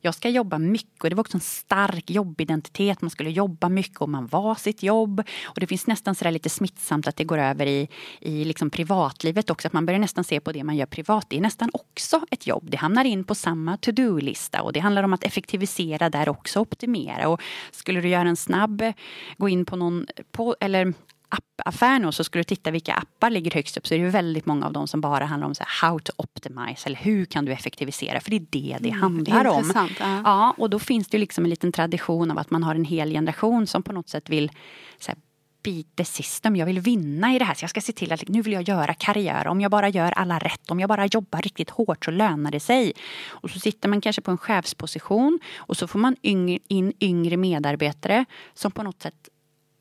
jag 0.00 0.14
ska 0.14 0.28
jobba 0.28 0.58
mycket. 0.58 1.04
Och 1.04 1.10
det 1.10 1.16
var 1.16 1.20
också 1.20 1.36
en 1.36 1.40
stark 1.40 2.10
jobbidentitet. 2.10 3.00
Man 3.02 3.10
skulle 3.10 3.30
jobba 3.30 3.68
mycket 3.68 4.00
och 4.00 4.08
man 4.08 4.26
var 4.26 4.54
sitt 4.54 4.82
jobb. 4.82 5.22
Och 5.44 5.60
det 5.60 5.66
finns 5.66 5.86
nästan 5.86 6.14
så 6.14 6.30
lite 6.30 6.48
smittsamt 6.48 7.06
att 7.06 7.16
det 7.16 7.24
går 7.24 7.38
över 7.38 7.66
i, 7.66 7.88
i 8.20 8.44
liksom 8.44 8.70
privatlivet 8.70 9.50
också. 9.50 9.68
Att 9.68 9.72
man 9.72 9.86
börjar 9.86 10.00
nästan 10.00 10.24
se 10.24 10.40
på 10.40 10.52
det 10.52 10.64
man 10.64 10.76
gör 10.76 10.86
privat. 10.86 11.26
Det 11.28 11.36
är 11.36 11.40
nästan 11.40 11.70
också 11.72 12.20
ett 12.30 12.46
jobb. 12.46 12.70
Det 12.70 12.76
hamnar 12.76 13.04
in 13.04 13.24
på 13.24 13.34
samma 13.34 13.76
to-do-lista. 13.76 14.62
Och 14.62 14.72
det 14.72 14.80
handlar 14.80 15.02
om 15.02 15.12
att 15.12 15.24
effektivisera 15.24 16.10
där 16.10 16.28
också, 16.28 16.60
optimera. 16.60 17.28
Och 17.28 17.40
skulle 17.70 18.00
du 18.00 18.08
göra 18.08 18.28
en 18.28 18.36
snabb, 18.36 18.92
gå 19.38 19.48
in 19.48 19.64
på 19.64 19.76
någon, 19.76 20.06
på, 20.32 20.56
eller 20.60 20.94
appaffär 21.30 21.98
nu 21.98 22.12
så 22.12 22.24
skulle 22.24 22.40
du 22.40 22.44
titta 22.44 22.70
vilka 22.70 22.94
appar 22.94 23.30
ligger 23.30 23.50
högst 23.50 23.76
upp 23.76 23.86
så 23.86 23.94
är 23.94 23.98
det 23.98 24.10
väldigt 24.10 24.46
många 24.46 24.66
av 24.66 24.72
dem 24.72 24.88
som 24.88 25.00
bara 25.00 25.24
handlar 25.24 25.48
om 25.48 25.54
så 25.54 25.62
här, 25.62 25.88
how 25.88 25.98
to 25.98 26.12
optimize 26.16 26.86
eller 26.86 26.96
hur 26.96 27.24
kan 27.24 27.44
du 27.44 27.52
effektivisera 27.52 28.20
för 28.20 28.30
det 28.30 28.36
är 28.36 28.40
det 28.50 28.76
det 28.80 28.88
mm, 28.88 29.00
handlar 29.00 29.46
om. 29.46 29.72
Ja. 29.74 30.22
ja. 30.24 30.54
och 30.58 30.70
då 30.70 30.78
finns 30.78 31.08
det 31.08 31.18
liksom 31.18 31.44
en 31.44 31.50
liten 31.50 31.72
tradition 31.72 32.30
av 32.30 32.38
att 32.38 32.50
man 32.50 32.62
har 32.62 32.74
en 32.74 32.84
hel 32.84 33.10
generation 33.10 33.66
som 33.66 33.82
på 33.82 33.92
något 33.92 34.08
sätt 34.08 34.28
vill 34.28 34.50
så 34.98 35.10
här, 35.10 35.18
beat 35.62 35.86
the 35.96 36.04
system. 36.04 36.56
Jag 36.56 36.66
vill 36.66 36.80
vinna 36.80 37.34
i 37.34 37.38
det 37.38 37.44
här. 37.44 37.54
Så 37.54 37.62
jag 37.62 37.70
ska 37.70 37.80
se 37.80 37.92
till 37.92 38.12
att 38.12 38.28
nu 38.28 38.42
vill 38.42 38.52
jag 38.52 38.68
göra 38.68 38.94
karriär. 38.94 39.46
Om 39.46 39.60
jag 39.60 39.70
bara 39.70 39.88
gör 39.88 40.12
alla 40.12 40.38
rätt, 40.38 40.70
om 40.70 40.80
jag 40.80 40.88
bara 40.88 41.06
jobbar 41.06 41.42
riktigt 41.42 41.70
hårt 41.70 42.04
så 42.04 42.10
lönar 42.10 42.50
det 42.50 42.60
sig. 42.60 42.92
Och 43.28 43.50
så 43.50 43.60
sitter 43.60 43.88
man 43.88 44.00
kanske 44.00 44.22
på 44.22 44.30
en 44.30 44.38
chefsposition 44.38 45.38
och 45.56 45.76
så 45.76 45.86
får 45.86 45.98
man 45.98 46.16
in 46.22 46.92
yngre 47.00 47.36
medarbetare 47.36 48.24
som 48.54 48.72
på 48.72 48.82
något 48.82 49.02
sätt 49.02 49.28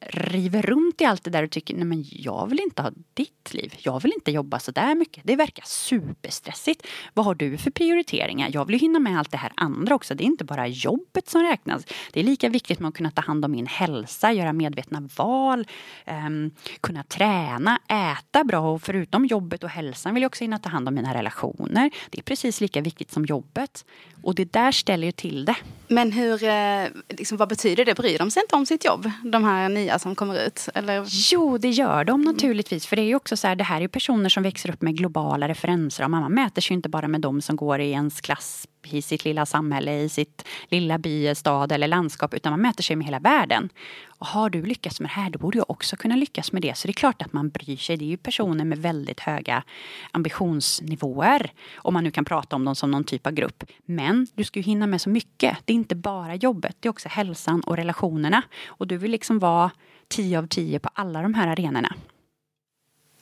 river 0.01 0.62
runt 0.62 1.01
i 1.01 1.06
allt 1.06 1.24
det 1.24 1.30
där 1.30 1.44
och 1.44 1.51
tycker 1.51 1.75
nej 1.75 1.86
men 1.86 2.06
jag 2.10 2.50
vill 2.50 2.60
inte 2.60 2.81
ha 2.81 2.92
ditt 3.13 3.54
liv. 3.54 3.74
Jag 3.78 4.01
vill 4.04 4.13
inte 4.13 4.31
jobba 4.31 4.60
så 4.60 4.72
där 4.72 4.96
mycket. 4.96 5.24
Det 5.28 5.36
verkar 5.36 5.63
superstressigt. 5.66 6.88
Vad 7.13 7.25
har 7.25 7.36
du 7.36 7.57
för 7.57 7.72
prioriteringar? 7.72 8.50
Jag 8.54 8.66
vill 8.66 8.80
hinna 8.80 9.00
med 9.00 9.19
allt 9.19 9.31
det 9.31 9.38
här 9.38 9.51
andra 9.56 9.96
också. 9.96 10.16
Det 10.16 10.24
är 10.24 10.25
inte 10.25 10.44
bara 10.44 10.68
jobbet 10.68 11.30
som 11.30 11.42
räknas. 11.42 11.86
Det 12.13 12.19
är 12.19 12.24
lika 12.24 12.50
viktigt 12.50 12.80
med 12.80 12.90
att 12.90 12.96
kunna 12.96 13.12
ta 13.12 13.22
hand 13.22 13.46
om 13.46 13.51
min 13.51 13.68
hälsa, 13.68 14.31
göra 14.31 14.54
medvetna 14.54 15.10
val, 15.16 15.68
um, 16.28 16.52
kunna 16.81 17.04
träna, 17.04 17.80
äta 17.88 18.44
bra 18.44 18.60
och 18.60 18.81
förutom 18.81 19.25
jobbet 19.25 19.63
och 19.63 19.69
hälsan 19.69 20.13
vill 20.13 20.24
jag 20.24 20.30
också 20.30 20.44
hinna 20.44 20.60
ta 20.60 20.69
hand 20.69 20.88
om 20.88 20.95
mina 20.95 21.13
relationer. 21.13 21.92
Det 22.10 22.19
är 22.19 22.24
precis 22.24 22.62
lika 22.62 22.81
viktigt 22.81 23.12
som 23.12 23.25
jobbet. 23.25 23.86
Och 24.24 24.36
det 24.36 24.54
där 24.54 24.72
ställer 24.72 25.07
ju 25.07 25.12
till 25.12 25.45
det. 25.45 25.56
Men 25.88 26.12
hur, 26.12 26.44
eh, 26.44 26.86
liksom, 27.10 27.38
vad 27.38 27.50
betyder 27.50 27.86
det? 27.86 27.95
Bryr 27.95 28.18
de 28.18 28.31
sig 28.31 28.42
inte 28.42 28.56
om 28.56 28.66
sitt 28.66 28.86
jobb? 28.86 29.12
De 29.24 29.44
här 29.44 29.69
nya 29.69 29.88
som 29.97 30.15
kommer 30.15 30.47
ut? 30.47 30.69
Eller? 30.74 31.06
Jo, 31.31 31.57
det 31.57 31.69
gör 31.69 32.03
de 32.03 32.21
naturligtvis. 32.21 32.88
För 32.88 32.95
det 32.95 33.01
är 33.01 33.06
ju 33.06 33.15
också 33.15 33.38
så 33.38 33.47
här, 33.47 33.56
det 33.56 33.63
här 33.63 33.81
är 33.81 33.88
personer 33.88 34.30
som 34.30 34.44
växer 34.44 34.71
upp 34.71 34.81
med 34.81 34.97
globala 34.97 35.47
referenser. 35.47 36.03
Och 36.03 36.12
man 36.12 36.33
mäter 36.33 36.62
sig 36.62 36.74
inte 36.74 36.89
bara 36.89 37.07
med 37.07 37.21
de 37.21 37.42
som 37.42 37.56
går 37.56 37.80
i 37.80 37.92
ens 37.92 38.21
klass 38.21 38.68
i 38.83 39.02
sitt 39.02 39.26
lilla 39.26 39.45
samhälle, 39.45 40.00
i 40.02 40.09
sitt 40.09 40.45
lilla 40.68 40.98
by, 40.98 41.36
stad 41.36 41.71
eller 41.71 41.88
landskap. 41.88 42.33
Utan 42.33 42.52
man 42.52 42.62
mäter 42.62 42.83
sig 42.83 42.95
med 42.95 43.06
hela 43.06 43.19
världen. 43.19 43.69
Och 44.07 44.28
har 44.28 44.50
du 44.50 44.66
lyckats 44.66 45.00
med 45.00 45.09
det 45.09 45.14
här, 45.14 45.30
då 45.30 45.40
borde 45.40 45.57
jag 45.57 45.69
också 45.69 45.95
kunna 45.95 46.16
lyckas 46.16 46.52
med 46.52 46.62
det. 46.62 46.78
Så 46.78 46.88
det 46.88 46.92
är 46.92 46.94
klart 46.94 47.21
att 47.21 47.33
man 47.33 47.50
bryr 47.50 47.78
sig. 47.78 47.98
Det 47.98 48.06
är 48.06 48.09
ju 48.09 48.18
personer 48.18 48.66
med 48.66 48.78
väldigt 48.78 49.19
höga 49.19 49.64
ambitionsnivåer. 50.12 51.52
Om 51.76 51.94
man 51.94 52.04
nu 52.04 52.12
kan 52.12 52.26
prata 52.26 52.56
om 52.56 52.66
dem 52.66 52.76
som 52.76 52.92
någon 52.92 53.04
typ 53.04 53.28
av 53.28 53.33
grupp. 53.33 53.64
Men 53.86 54.28
du 54.33 54.44
ska 54.44 54.59
ju 54.59 54.64
hinna 54.64 54.88
med 54.88 55.02
så 55.02 55.09
mycket. 55.09 55.57
Det 55.66 55.74
är 55.74 55.76
inte 55.76 55.95
bara 55.95 56.36
jobbet, 56.36 56.76
det 56.80 56.88
är 56.88 56.90
också 56.90 57.09
hälsan 57.09 57.62
och 57.62 57.78
relationerna. 57.78 58.42
Och 58.68 58.88
du 58.88 58.98
vill 58.98 59.12
liksom 59.12 59.40
vara 59.40 59.71
tio 60.07 60.40
av 60.40 60.48
tio 60.48 60.80
på 60.80 60.90
alla 60.94 61.21
de 61.21 61.33
här 61.33 61.48
arenorna. 61.48 61.95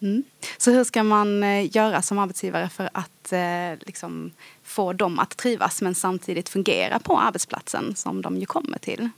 Mm. 0.01 0.23
Så 0.57 0.71
hur 0.71 0.83
ska 0.83 1.03
man 1.03 1.43
eh, 1.43 1.75
göra 1.75 2.01
som 2.01 2.19
arbetsgivare 2.19 2.69
för 2.69 2.89
att 2.93 3.33
eh, 3.33 3.85
liksom, 3.87 4.31
få 4.63 4.93
dem 4.93 5.19
att 5.19 5.37
trivas 5.37 5.81
men 5.81 5.95
samtidigt 5.95 6.49
fungera 6.49 6.99
på 6.99 7.19
arbetsplatsen 7.19 7.95
som 7.95 8.21
de 8.21 8.37
ju 8.37 8.45
kommer 8.45 8.77
till? 8.77 9.09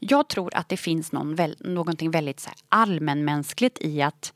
Jag 0.00 0.28
tror 0.28 0.54
att 0.54 0.68
det 0.68 0.76
finns 0.76 1.12
någon, 1.12 1.36
någonting 1.58 2.10
väldigt 2.10 2.40
så 2.40 2.50
allmänmänskligt 2.68 3.78
i 3.80 4.02
att 4.02 4.32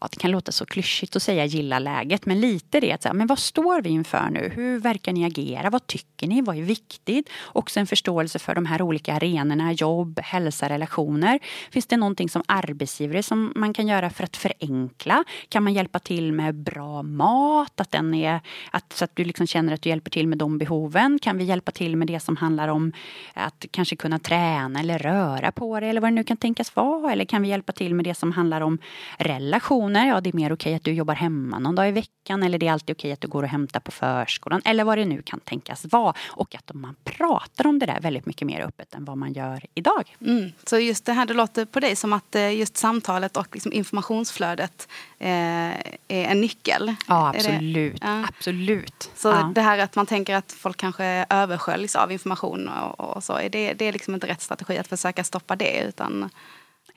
ja, 0.00 0.08
det 0.10 0.16
kan 0.16 0.30
låta 0.30 0.52
så 0.52 0.66
klyschigt 0.66 1.16
att 1.16 1.22
säga 1.22 1.44
gilla 1.44 1.78
läget, 1.78 2.26
men 2.26 2.40
lite 2.40 2.80
det. 2.80 2.92
Att, 2.92 3.16
men 3.16 3.26
vad 3.26 3.38
står 3.38 3.82
vi 3.82 3.90
inför 3.90 4.30
nu? 4.30 4.52
Hur 4.54 4.78
verkar 4.78 5.12
ni 5.12 5.24
agera? 5.24 5.70
Vad 5.70 5.86
tycker 5.86 6.26
ni? 6.26 6.40
Vad 6.42 6.56
är 6.56 6.62
viktigt? 6.62 7.30
Också 7.46 7.80
en 7.80 7.86
förståelse 7.86 8.38
för 8.38 8.54
de 8.54 8.66
här 8.66 8.82
olika 8.82 9.14
arenorna, 9.14 9.72
jobb, 9.72 10.20
hälsa, 10.20 10.68
relationer. 10.68 11.38
Finns 11.70 11.86
det 11.86 11.96
någonting 11.96 12.28
som 12.28 12.42
arbetsgivare 12.46 13.22
som 13.22 13.52
man 13.56 13.74
kan 13.74 13.88
göra 13.88 14.10
för 14.10 14.24
att 14.24 14.36
förenkla? 14.36 15.24
Kan 15.48 15.62
man 15.62 15.72
hjälpa 15.72 15.98
till 15.98 16.32
med 16.32 16.54
bra 16.54 17.02
mat? 17.02 17.80
Att 17.80 17.90
den 17.90 18.14
är, 18.14 18.40
att, 18.70 18.92
så 18.92 19.04
att 19.04 19.16
du 19.16 19.24
liksom 19.24 19.46
känner 19.46 19.74
att 19.74 19.82
du 19.82 19.88
hjälper 19.88 20.10
till 20.10 20.28
med 20.28 20.38
de 20.38 20.58
behoven? 20.58 21.18
Kan 21.22 21.38
vi 21.38 21.44
hjälpa 21.44 21.70
till 21.70 21.96
med 21.96 22.08
det 22.08 22.20
som 22.20 22.36
handlar 22.36 22.68
om 22.68 22.92
att 23.34 23.64
kanske 23.70 23.96
kunna 23.96 24.18
träna 24.18 24.80
eller 24.80 24.98
röra 24.98 25.52
på 25.52 25.80
dig? 25.80 25.88
eller 25.88 26.00
vad 26.00 26.10
det 26.10 26.14
nu 26.14 26.24
kan 26.24 26.36
tänkas 26.36 26.76
vara? 26.76 27.12
Eller 27.12 27.24
kan 27.24 27.42
vi 27.42 27.48
hjälpa 27.48 27.72
till 27.72 27.94
med 27.94 28.04
det 28.04 28.14
som 28.14 28.32
handlar 28.32 28.60
om 28.60 28.78
relationer 29.18 29.87
relationer, 29.88 30.14
ja 30.14 30.20
det 30.20 30.30
är 30.30 30.36
mer 30.36 30.52
okej 30.52 30.74
att 30.74 30.84
du 30.84 30.92
jobbar 30.92 31.14
hemma 31.14 31.58
någon 31.58 31.74
dag 31.74 31.88
i 31.88 31.92
veckan 31.92 32.42
eller 32.42 32.58
det 32.58 32.66
är 32.66 32.72
alltid 32.72 32.96
okej 32.96 33.12
att 33.12 33.20
du 33.20 33.28
går 33.28 33.42
och 33.42 33.48
hämtar 33.48 33.80
på 33.80 33.90
förskolan 33.90 34.62
eller 34.64 34.84
vad 34.84 34.98
det 34.98 35.04
nu 35.04 35.22
kan 35.22 35.40
tänkas 35.40 35.84
vara. 35.84 36.14
Och 36.28 36.54
att 36.54 36.74
man 36.74 36.96
pratar 37.04 37.66
om 37.66 37.78
det 37.78 37.86
där 37.86 38.00
väldigt 38.00 38.26
mycket 38.26 38.46
mer 38.46 38.60
öppet 38.60 38.94
än 38.94 39.04
vad 39.04 39.18
man 39.18 39.32
gör 39.32 39.64
idag. 39.74 40.16
Mm. 40.20 40.52
Så 40.64 40.78
just 40.78 41.04
det 41.04 41.12
här, 41.12 41.26
det 41.26 41.34
låter 41.34 41.64
på 41.64 41.80
dig 41.80 41.96
som 41.96 42.12
att 42.12 42.34
eh, 42.34 42.54
just 42.54 42.76
samtalet 42.76 43.36
och 43.36 43.48
liksom 43.52 43.72
informationsflödet 43.72 44.88
eh, 45.18 45.28
är 45.28 45.98
en 46.08 46.40
nyckel. 46.40 46.94
Ja, 47.08 47.32
absolut. 47.34 48.02
Ja. 48.02 48.24
absolut. 48.28 49.10
Så 49.14 49.28
ja. 49.28 49.52
det 49.54 49.60
här 49.60 49.78
att 49.78 49.96
man 49.96 50.06
tänker 50.06 50.34
att 50.34 50.52
folk 50.52 50.76
kanske 50.76 51.26
översköljs 51.30 51.96
av 51.96 52.12
information 52.12 52.68
och, 52.68 53.16
och 53.16 53.24
så, 53.24 53.36
är 53.36 53.48
det, 53.48 53.72
det 53.72 53.84
är 53.84 53.92
liksom 53.92 54.14
inte 54.14 54.26
rätt 54.26 54.40
strategi 54.40 54.78
att 54.78 54.88
försöka 54.88 55.24
stoppa 55.24 55.56
det 55.56 55.82
utan 55.88 56.30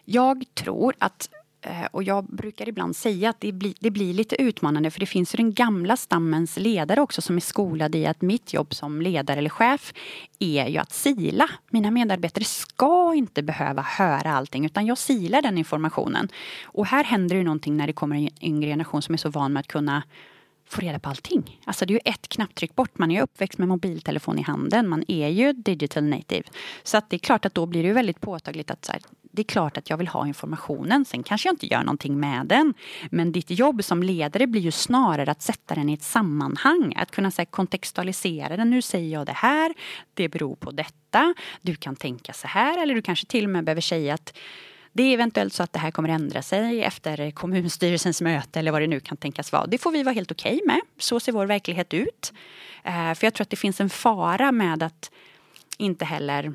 jag 0.06 0.44
tror 0.54 0.94
att 1.00 1.30
Eh, 1.62 1.86
och 1.92 2.04
jag 2.04 2.26
brukar 2.26 2.70
ibland 2.70 2.96
säga 2.96 3.30
att 3.30 3.40
det 3.40 3.52
blir, 3.52 3.74
det 3.80 3.92
blir 3.92 4.14
lite 4.14 4.42
utmanande 4.42 4.92
för 4.92 5.00
det 5.00 5.06
finns 5.06 5.36
ju 5.36 5.38
den 5.38 5.54
gamla 5.54 5.98
stammens 5.98 6.58
ledare 6.58 7.02
också 7.02 7.22
som 7.22 7.36
är 7.36 7.40
skolade 7.42 7.98
i 7.98 8.06
att 8.06 8.22
mitt 8.22 8.54
jobb 8.54 8.74
som 8.74 9.02
ledare 9.02 9.38
eller 9.38 9.50
chef 9.50 9.94
är 10.40 10.68
ju 10.68 10.78
att 10.78 10.92
sila. 10.92 11.50
Mina 11.70 11.92
medarbetare 11.92 12.44
ska 12.44 13.14
inte 13.16 13.44
behöva 13.44 13.82
höra 13.82 14.32
allting 14.32 14.66
utan 14.66 14.86
jag 14.86 14.98
silar 14.98 15.42
den 15.42 15.58
informationen. 15.58 16.30
Och 16.64 16.86
här 16.86 17.04
händer 17.04 17.36
ju 17.36 17.44
någonting 17.44 17.78
när 17.78 17.88
det 17.88 17.94
kommer 17.94 18.16
en 18.16 18.30
yngre 18.42 18.70
generation 18.70 19.02
som 19.02 19.14
är 19.14 19.18
så 19.18 19.30
van 19.30 19.54
med 19.54 19.60
att 19.60 19.68
kunna 19.68 20.04
få 20.72 20.82
reda 20.82 21.00
på 21.00 21.10
allting. 21.10 21.60
Alltså 21.66 21.86
det 21.86 21.94
är 21.94 21.96
ju 21.96 22.12
ett 22.14 22.28
knapptryck 22.28 22.76
bort. 22.76 22.98
Man 22.98 23.12
är 23.12 23.22
uppväxt 23.22 23.58
med 23.60 23.68
mobiltelefon 23.68 24.40
i 24.40 24.42
handen. 24.42 24.90
Man 24.90 25.04
är 25.08 25.28
ju 25.28 25.54
digital 25.54 26.04
native. 26.04 26.44
Så 26.84 26.98
att 26.98 27.10
det 27.10 27.16
är 27.16 27.20
klart 27.20 27.46
att 27.46 27.54
då 27.54 27.66
blir 27.66 27.84
det 27.84 27.94
väldigt 27.94 28.22
påtagligt 28.22 28.72
att 28.72 28.86
så 28.86 28.92
här, 28.92 29.02
det 29.32 29.42
är 29.42 29.44
klart 29.44 29.78
att 29.78 29.90
jag 29.90 29.98
vill 29.98 30.08
ha 30.08 30.28
informationen. 30.28 31.06
Sen 31.06 31.24
kanske 31.24 31.48
jag 31.48 31.54
inte 31.54 31.68
gör 31.68 31.84
någonting 31.84 32.20
med 32.20 32.48
den. 32.48 32.74
Men 33.10 33.32
ditt 33.32 33.50
jobb 33.50 33.84
som 33.84 34.04
ledare 34.04 34.48
blir 34.48 34.62
ju 34.62 34.72
snarare 34.72 35.32
att 35.32 35.42
sätta 35.42 35.76
den 35.76 35.90
i 35.90 35.94
ett 35.94 36.04
sammanhang. 36.04 36.94
Att 36.98 37.12
kunna 37.12 37.32
här, 37.38 37.46
kontextualisera 37.46 38.58
den. 38.58 38.70
Nu 38.70 38.82
säger 38.82 39.14
jag 39.14 39.26
det 39.26 39.36
här. 39.36 39.74
Det 40.14 40.30
beror 40.30 40.56
på 40.56 40.72
detta. 40.72 41.34
Du 41.62 41.76
kan 41.76 41.96
tänka 41.96 42.34
så 42.34 42.48
här. 42.48 42.84
Eller 42.84 42.96
du 42.96 43.02
kanske 43.02 43.26
till 43.26 43.44
och 43.44 43.50
med 43.50 43.64
behöver 43.64 43.82
säga 43.82 44.14
att 44.14 44.38
det 44.94 45.04
är 45.04 45.14
eventuellt 45.14 45.54
så 45.54 45.64
att 45.64 45.74
det 45.74 45.80
här 45.80 45.92
kommer 45.92 46.10
ändra 46.10 46.42
sig 46.42 46.84
efter 46.84 47.32
kommunstyrelsens 47.32 48.22
möte 48.22 48.60
eller 48.60 48.72
vad 48.72 48.82
det 48.82 48.88
nu 48.88 49.00
kan 49.00 49.18
tänkas 49.18 49.52
vara. 49.52 49.66
Det 49.68 49.78
får 49.78 49.92
vi 49.92 50.04
vara 50.04 50.14
helt 50.14 50.32
okej 50.32 50.56
okay 50.56 50.68
med. 50.68 50.82
Så 50.98 51.20
ser 51.20 51.32
vår 51.32 51.46
verklighet 51.46 51.94
ut. 51.94 52.34
Eh, 52.84 53.14
för 53.14 53.28
jag 53.28 53.34
tror 53.34 53.44
att 53.44 53.50
det 53.50 53.56
finns 53.56 53.82
en 53.82 53.90
fara 53.90 54.52
med 54.52 54.84
att 54.84 55.12
inte 55.78 56.06
heller 56.06 56.54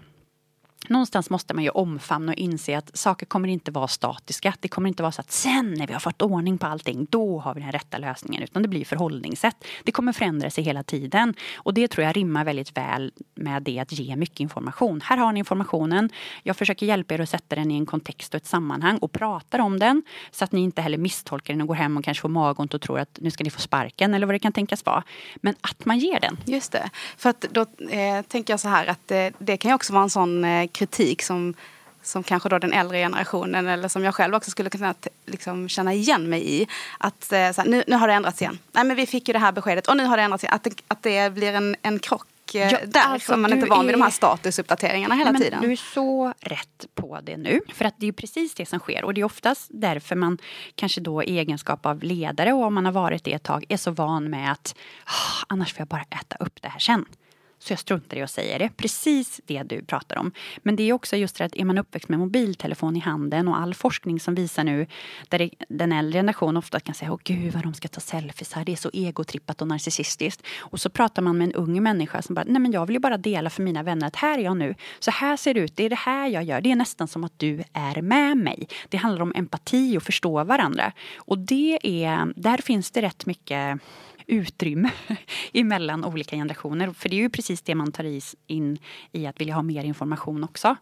någonstans 0.89 1.31
måste 1.31 1.55
man 1.55 1.65
ju 1.65 1.71
omfamna 1.71 2.33
och 2.33 2.39
inse 2.39 2.79
att 2.79 2.97
saker 2.99 3.27
kommer 3.27 3.49
inte 3.49 3.71
vara 3.71 3.89
statiska. 3.89 4.55
Det 4.61 4.69
kommer 4.69 4.89
inte 4.89 5.03
vara 5.03 5.13
så 5.13 5.21
att 5.21 5.33
sen 5.33 5.75
när 5.75 5.87
vi 5.87 5.93
har 5.93 6.01
fått 6.01 6.23
ordning 6.23 6.59
på 6.59 6.67
allting, 6.67 7.07
då 7.11 7.39
har 7.39 7.55
vi 7.55 7.61
den 7.61 7.73
rätta 7.73 7.99
lösningen. 7.99 8.43
Utan 8.43 8.63
det 8.63 8.69
blir 8.69 8.85
förhållningssätt. 8.85 9.65
Det 9.85 9.93
kommer 9.93 10.13
förändra 10.13 10.51
sig 10.51 10.65
hela 10.65 10.83
tiden. 10.83 11.35
Och 11.57 11.75
det 11.75 11.89
tror 11.89 12.05
jag 12.05 12.17
rimmar 12.17 12.45
väldigt 12.45 12.77
väl 12.77 13.13
med 13.35 13.63
det 13.63 13.79
att 13.79 13.93
ge 13.93 14.17
mycket 14.17 14.41
information. 14.41 15.01
Här 15.05 15.17
har 15.17 15.33
ni 15.33 15.39
informationen. 15.39 16.11
Jag 16.43 16.57
försöker 16.57 16.87
hjälpa 16.87 17.15
er 17.15 17.21
att 17.21 17.29
sätta 17.29 17.57
den 17.57 17.71
i 17.71 17.77
en 17.77 17.87
kontext 17.87 18.35
och 18.35 18.39
ett 18.39 18.47
sammanhang 18.47 18.99
och 18.99 19.13
pratar 19.13 19.59
om 19.59 19.79
den. 19.79 20.03
Så 20.31 20.45
att 20.45 20.53
ni 20.53 20.61
inte 20.61 20.83
heller 20.83 20.99
misstolkar 20.99 21.55
den 21.55 21.61
och 21.61 21.69
går 21.69 21.75
hem 21.75 21.97
och 21.97 22.05
kanske 22.05 22.23
får 22.23 22.29
magont 22.29 22.75
och 22.75 22.81
tror 22.81 22.99
att 22.99 23.19
nu 23.21 23.31
ska 23.31 23.45
ni 23.45 23.51
få 23.51 23.61
sparken 23.61 24.15
eller 24.15 24.27
vad 24.27 24.35
det 24.35 24.39
kan 24.39 24.53
tänkas 24.53 24.87
vara. 24.87 25.03
Men 25.37 25.55
att 25.61 25.85
man 25.85 25.99
ger 25.99 26.21
den. 26.21 26.37
Just 26.45 26.73
det. 26.73 26.91
För 27.17 27.31
att 27.31 27.41
då 27.51 27.61
eh, 27.91 28.23
tänker 28.23 28.53
jag 28.53 28.61
så 28.61 28.69
här 28.69 28.87
att 28.87 29.11
eh, 29.11 29.27
det 29.39 29.57
kan 29.57 29.69
ju 29.69 29.75
också 29.75 29.93
vara 29.93 30.03
en 30.03 30.11
sån 30.11 30.45
eh, 30.45 30.67
kritik 30.77 31.23
som, 31.23 31.55
som 32.03 32.23
kanske 32.23 32.49
då 32.49 32.59
den 32.59 32.73
äldre 32.73 32.99
generationen 32.99 33.67
eller 33.67 33.89
som 33.89 34.05
jag 34.05 34.15
själv 34.15 34.35
också 34.35 34.51
skulle 34.51 34.71
kunna 34.71 34.95
liksom 35.27 35.69
känna 35.69 35.95
igen 35.95 36.29
mig 36.29 36.63
i. 36.63 36.67
Att 36.99 37.33
eh, 37.33 37.39
här, 37.39 37.65
nu, 37.65 37.85
nu 37.87 37.97
har 37.97 38.09
det 38.09 38.15
ändrats 38.15 38.43
igen. 38.43 38.59
Nej 38.73 38.85
men 38.85 38.97
vi 38.97 39.07
fick 39.07 39.29
ju 39.29 39.33
det 39.33 39.39
här 39.39 39.53
beskedet 39.53 39.89
och 39.89 39.97
nu 39.97 40.05
har 40.05 40.17
det 40.17 40.23
ändrats 40.23 40.45
igen. 40.45 40.55
Att 40.55 40.65
det, 40.65 40.71
att 40.89 41.03
det 41.03 41.33
blir 41.33 41.53
en, 41.53 41.77
en 41.83 41.99
krock 41.99 42.55
eh, 42.55 42.73
Ja, 42.73 42.79
där 42.87 43.01
alltså, 43.01 43.37
man 43.37 43.53
inte 43.53 43.67
van 43.67 43.87
vid 43.87 43.95
de 43.95 44.03
här 44.03 44.11
statusuppdateringarna 44.11 45.15
hela 45.15 45.33
men 45.33 45.41
tiden. 45.41 45.63
Du 45.63 45.73
är 45.73 45.77
så 45.77 46.33
rätt 46.41 46.87
på 46.95 47.21
det 47.23 47.37
nu. 47.37 47.61
För 47.75 47.85
att 47.85 47.95
det 47.97 48.09
är 48.09 48.13
precis 48.13 48.55
det 48.55 48.67
som 48.67 48.79
sker. 48.79 49.05
Och 49.05 49.15
det 49.15 49.21
är 49.21 49.25
oftast 49.25 49.67
därför 49.71 50.17
man 50.17 50.39
kanske 50.75 51.01
då 51.01 51.25
i 51.25 51.39
egenskap 51.39 51.87
av 51.87 52.03
ledare 52.03 52.53
och 52.53 52.65
om 52.65 52.75
man 52.75 52.85
har 52.85 52.93
varit 52.93 53.25
det 53.25 53.33
ett 53.33 53.43
tag 53.43 53.65
är 53.69 53.77
så 53.77 53.91
van 53.91 54.31
med 54.31 54.53
att 54.53 54.75
oh, 55.07 55.45
annars 55.49 55.73
får 55.73 55.81
jag 55.81 55.89
bara 55.89 56.05
äta 56.11 56.37
upp 56.41 56.63
det 56.63 56.69
här 56.69 56.79
sen. 56.79 57.05
Så 57.67 57.73
jag 57.73 57.79
struntar 57.79 58.17
i 58.17 58.23
att 58.23 58.31
säga 58.31 58.59
det. 58.59 58.69
Precis 58.77 59.41
det 59.47 59.63
du 59.63 59.83
pratar 59.83 60.17
om. 60.19 60.33
Men 60.63 60.77
det 60.77 60.83
är 60.83 60.93
också 60.93 61.17
just 61.17 61.39
det 61.39 61.45
att 61.45 61.57
är 61.57 61.65
man 61.65 61.79
uppväxt 61.79 62.09
med 62.09 62.19
mobiltelefon 62.19 62.97
i 62.97 62.99
handen 62.99 63.49
och 63.49 63.59
all 63.59 63.75
forskning 63.75 64.21
som 64.21 64.35
visar 64.35 64.65
nu 64.65 64.87
där 65.29 65.51
den 65.69 65.93
äldre 65.93 66.19
generationen 66.19 66.57
ofta 66.57 66.81
kan 66.81 66.95
säga 66.95 67.13
åh 67.13 67.19
gud 67.25 67.53
vad 67.53 67.63
de 67.63 67.75
ska 67.75 67.89
ta 67.89 68.01
selfies 68.01 68.53
här, 68.53 68.65
det 68.65 68.73
är 68.73 68.77
så 68.77 68.91
egotrippat 68.93 69.63
och 69.63 69.69
narcissistiskt. 69.69 70.47
Och 70.59 70.81
så 70.81 70.91
pratar 70.91 71.23
man 71.23 71.39
med 71.39 71.45
en 71.49 71.53
ung 71.53 71.83
människa 71.83 72.23
som 72.23 72.35
bara, 72.35 72.45
nej 72.49 72.63
men 72.63 72.73
jag 72.73 72.87
vill 72.87 72.97
ju 72.97 73.01
bara 73.01 73.17
dela 73.17 73.51
för 73.51 73.63
mina 73.63 73.83
vänner 73.83 74.07
att 74.07 74.17
här 74.17 74.39
är 74.39 74.43
jag 74.43 74.57
nu. 74.57 74.75
Så 74.99 75.11
här 75.11 75.37
ser 75.37 75.55
det 75.55 75.61
ut, 75.61 75.77
det 75.77 75.85
är 75.85 75.91
det 75.91 75.97
här 75.97 76.29
jag 76.29 76.45
gör. 76.45 76.61
Det 76.61 76.73
är 76.73 76.77
nästan 76.77 77.09
som 77.09 77.25
att 77.25 77.39
du 77.39 77.65
är 77.73 78.03
med 78.03 78.37
mig. 78.37 78.69
Det 78.89 78.97
handlar 78.97 79.23
om 79.23 79.33
empati 79.35 79.99
och 79.99 80.03
förstå 80.03 80.45
varandra. 80.45 80.93
Och 81.17 81.39
det 81.39 81.79
är, 81.83 82.33
där 82.37 82.59
finns 82.59 82.91
det 82.91 83.03
rätt 83.03 83.27
mycket 83.27 83.81
utrymme 84.27 84.91
emellan 85.53 86.05
olika 86.05 86.37
generationer. 86.37 86.93
För 86.93 87.09
det 87.09 87.17
är 87.17 87.21
ju 87.21 87.31
precis 87.31 87.63
det 87.63 87.75
man 87.75 87.93
tar 87.93 88.21
in 88.47 88.79
i 89.13 89.27
att 89.27 89.41
vilja 89.41 89.55
ha 89.55 89.63
mer 89.63 89.85
information 89.85 90.45
också. 90.45 90.77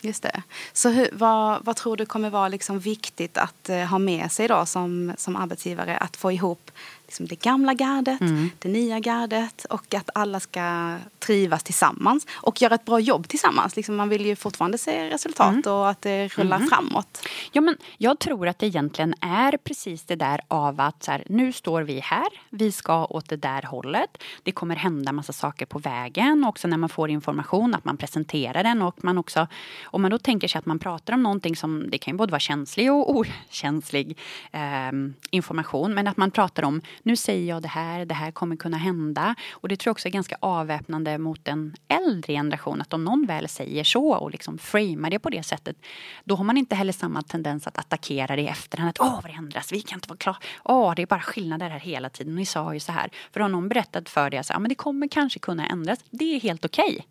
Just 0.00 0.22
det. 0.22 0.42
Så 0.72 0.88
hur, 0.88 1.08
vad, 1.12 1.64
vad 1.64 1.76
tror 1.76 1.96
du 1.96 2.06
kommer 2.06 2.30
vara 2.30 2.48
liksom 2.48 2.78
viktigt 2.78 3.38
att 3.38 3.68
eh, 3.68 3.84
ha 3.84 3.98
med 3.98 4.32
sig 4.32 4.48
då 4.48 4.66
som, 4.66 5.12
som 5.16 5.36
arbetsgivare? 5.36 5.96
Att 5.96 6.16
få 6.16 6.32
ihop 6.32 6.70
liksom 7.08 7.26
det 7.26 7.42
gamla 7.42 7.74
gardet, 7.74 8.20
mm. 8.20 8.50
det 8.58 8.68
nya 8.68 8.98
gardet 9.00 9.64
och 9.64 9.94
att 9.94 10.10
alla 10.14 10.40
ska 10.40 10.96
trivas 11.18 11.62
tillsammans 11.62 12.26
och 12.34 12.62
göra 12.62 12.74
ett 12.74 12.84
bra 12.84 13.00
jobb 13.00 13.28
tillsammans. 13.28 13.76
Liksom 13.76 13.96
man 13.96 14.08
vill 14.08 14.26
ju 14.26 14.36
fortfarande 14.36 14.78
se 14.78 15.10
resultat 15.10 15.66
mm. 15.66 15.72
och 15.72 15.90
att 15.90 16.02
det 16.02 16.28
rullar 16.28 16.56
mm. 16.56 16.68
framåt. 16.68 17.28
Ja, 17.52 17.60
men 17.60 17.76
jag 17.98 18.18
tror 18.18 18.48
att 18.48 18.58
det 18.58 18.66
egentligen 18.66 19.14
är 19.20 19.56
precis 19.56 20.02
det 20.02 20.16
där 20.16 20.40
av 20.48 20.80
att 20.80 21.02
så 21.02 21.10
här, 21.10 21.24
nu 21.26 21.52
står 21.52 21.82
vi 21.82 22.00
här, 22.00 22.28
vi 22.50 22.72
ska 22.72 23.04
åt 23.04 23.28
det 23.28 23.36
där 23.36 23.62
hållet. 23.62 24.22
Det 24.42 24.52
kommer 24.52 24.76
hända 24.76 25.12
massa 25.12 25.32
saker 25.32 25.66
på 25.66 25.78
vägen. 25.78 26.44
Också 26.44 26.68
när 26.68 26.76
man 26.76 26.88
får 26.88 27.10
information, 27.10 27.74
att 27.74 27.84
man 27.84 27.96
presenterar 27.96 28.62
den 28.62 28.82
och 28.82 29.04
man 29.04 29.18
också, 29.18 29.46
om 29.84 30.02
man 30.02 30.10
då 30.10 30.18
tänker 30.18 30.48
sig 30.48 30.58
att 30.58 30.66
man 30.66 30.78
pratar 30.78 31.12
om 31.14 31.22
någonting 31.22 31.56
som, 31.56 31.90
det 31.90 31.98
kan 31.98 32.14
ju 32.14 32.18
både 32.18 32.30
vara 32.30 32.40
känslig 32.40 32.92
och 32.92 33.16
okänslig 33.16 34.18
eh, 34.52 34.92
information, 35.30 35.94
men 35.94 36.08
att 36.08 36.16
man 36.16 36.30
pratar 36.30 36.62
om 36.62 36.80
nu 37.02 37.16
säger 37.16 37.48
jag 37.48 37.62
det 37.62 37.68
här, 37.68 38.04
det 38.04 38.14
här 38.14 38.30
kommer 38.30 38.56
kunna 38.56 38.76
hända. 38.76 39.34
Och 39.52 39.68
det 39.68 39.76
tror 39.76 39.90
jag 39.90 39.94
också 39.94 40.08
är 40.08 40.12
ganska 40.12 40.36
avväpnande 40.40 41.18
mot 41.18 41.48
en 41.48 41.76
äldre 41.88 42.32
generation. 42.32 42.80
Att 42.80 42.92
om 42.92 43.04
någon 43.04 43.26
väl 43.26 43.48
säger 43.48 43.84
så 43.84 44.14
och 44.14 44.30
liksom 44.30 44.58
framar 44.58 45.10
det 45.10 45.18
på 45.18 45.30
det 45.30 45.42
sättet. 45.42 45.76
Då 46.24 46.34
har 46.34 46.44
man 46.44 46.56
inte 46.56 46.74
heller 46.74 46.92
samma 46.92 47.22
tendens 47.22 47.66
att 47.66 47.78
attackera 47.78 48.36
det 48.36 48.42
i 48.42 48.46
efterhand. 48.46 48.90
Att 48.90 49.00
åh 49.00 49.14
vad 49.22 49.24
det 49.24 49.36
ändras, 49.36 49.72
vi 49.72 49.80
kan 49.80 49.96
inte 49.96 50.08
vara 50.08 50.18
klara. 50.18 50.36
Åh 50.64 50.94
det 50.94 51.02
är 51.02 51.06
bara 51.06 51.20
skillnader 51.20 51.70
här 51.70 51.80
hela 51.80 52.10
tiden. 52.10 52.34
Ni 52.34 52.46
sa 52.46 52.74
ju 52.74 52.80
så 52.80 52.92
här. 52.92 53.10
För 53.32 53.40
har 53.40 53.48
någon 53.48 53.68
berättat 53.68 54.08
för 54.08 54.30
dig 54.30 54.40
att 54.40 54.48
ja, 54.48 54.58
men 54.58 54.68
det 54.68 54.74
kommer 54.74 55.08
kanske 55.08 55.38
kunna 55.38 55.66
ändras. 55.66 55.98
Det 56.10 56.36
är 56.36 56.40
helt 56.40 56.64
okej. 56.64 56.84
Okay 56.84 57.02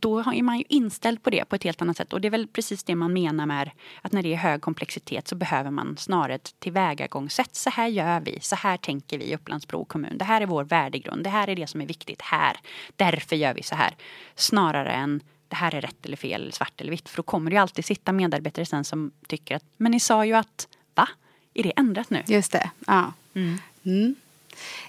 då 0.00 0.18
är 0.18 0.42
man 0.42 0.58
ju 0.58 0.64
inställd 0.68 1.22
på 1.22 1.30
det 1.30 1.44
på 1.44 1.56
ett 1.56 1.64
helt 1.64 1.82
annat 1.82 1.96
sätt. 1.96 2.12
Och 2.12 2.20
det 2.20 2.28
är 2.28 2.30
väl 2.30 2.46
precis 2.46 2.84
det 2.84 2.94
man 2.94 3.12
menar 3.12 3.46
med 3.46 3.70
att 4.02 4.12
när 4.12 4.22
det 4.22 4.32
är 4.32 4.36
hög 4.36 4.60
komplexitet 4.60 5.28
så 5.28 5.34
behöver 5.34 5.70
man 5.70 5.96
snarare 5.96 6.34
ett 6.34 6.54
tillvägagångssätt. 6.58 7.54
Så 7.54 7.70
här 7.70 7.88
gör 7.88 8.20
vi, 8.20 8.38
så 8.40 8.56
här 8.56 8.76
tänker 8.76 9.18
vi 9.18 9.24
i 9.24 9.34
Upplandsbro 9.34 9.84
kommun. 9.84 10.18
Det 10.18 10.24
här 10.24 10.40
är 10.40 10.46
vår 10.46 10.64
värdegrund, 10.64 11.24
det 11.24 11.30
här 11.30 11.48
är 11.48 11.56
det 11.56 11.66
som 11.66 11.80
är 11.80 11.86
viktigt 11.86 12.22
här. 12.22 12.56
Därför 12.96 13.36
gör 13.36 13.54
vi 13.54 13.62
så 13.62 13.74
här. 13.74 13.96
Snarare 14.34 14.92
än 14.92 15.20
det 15.48 15.56
här 15.56 15.74
är 15.74 15.80
rätt 15.80 16.06
eller 16.06 16.16
fel, 16.16 16.52
svart 16.52 16.80
eller 16.80 16.90
vitt. 16.90 17.08
För 17.08 17.16
då 17.16 17.22
kommer 17.22 17.50
det 17.50 17.54
ju 17.54 17.60
alltid 17.60 17.84
sitta 17.84 18.12
medarbetare 18.12 18.66
sen 18.66 18.84
som 18.84 19.10
tycker 19.26 19.56
att 19.56 19.64
men 19.76 19.92
ni 19.92 20.00
sa 20.00 20.24
ju 20.24 20.34
att 20.34 20.68
va? 20.94 21.08
Är 21.54 21.62
det 21.62 21.72
ändrat 21.76 22.10
nu? 22.10 22.22
Just 22.26 22.52
det, 22.52 22.70
ja. 22.86 23.12
Mm. 23.34 23.58
Mm. 23.82 24.14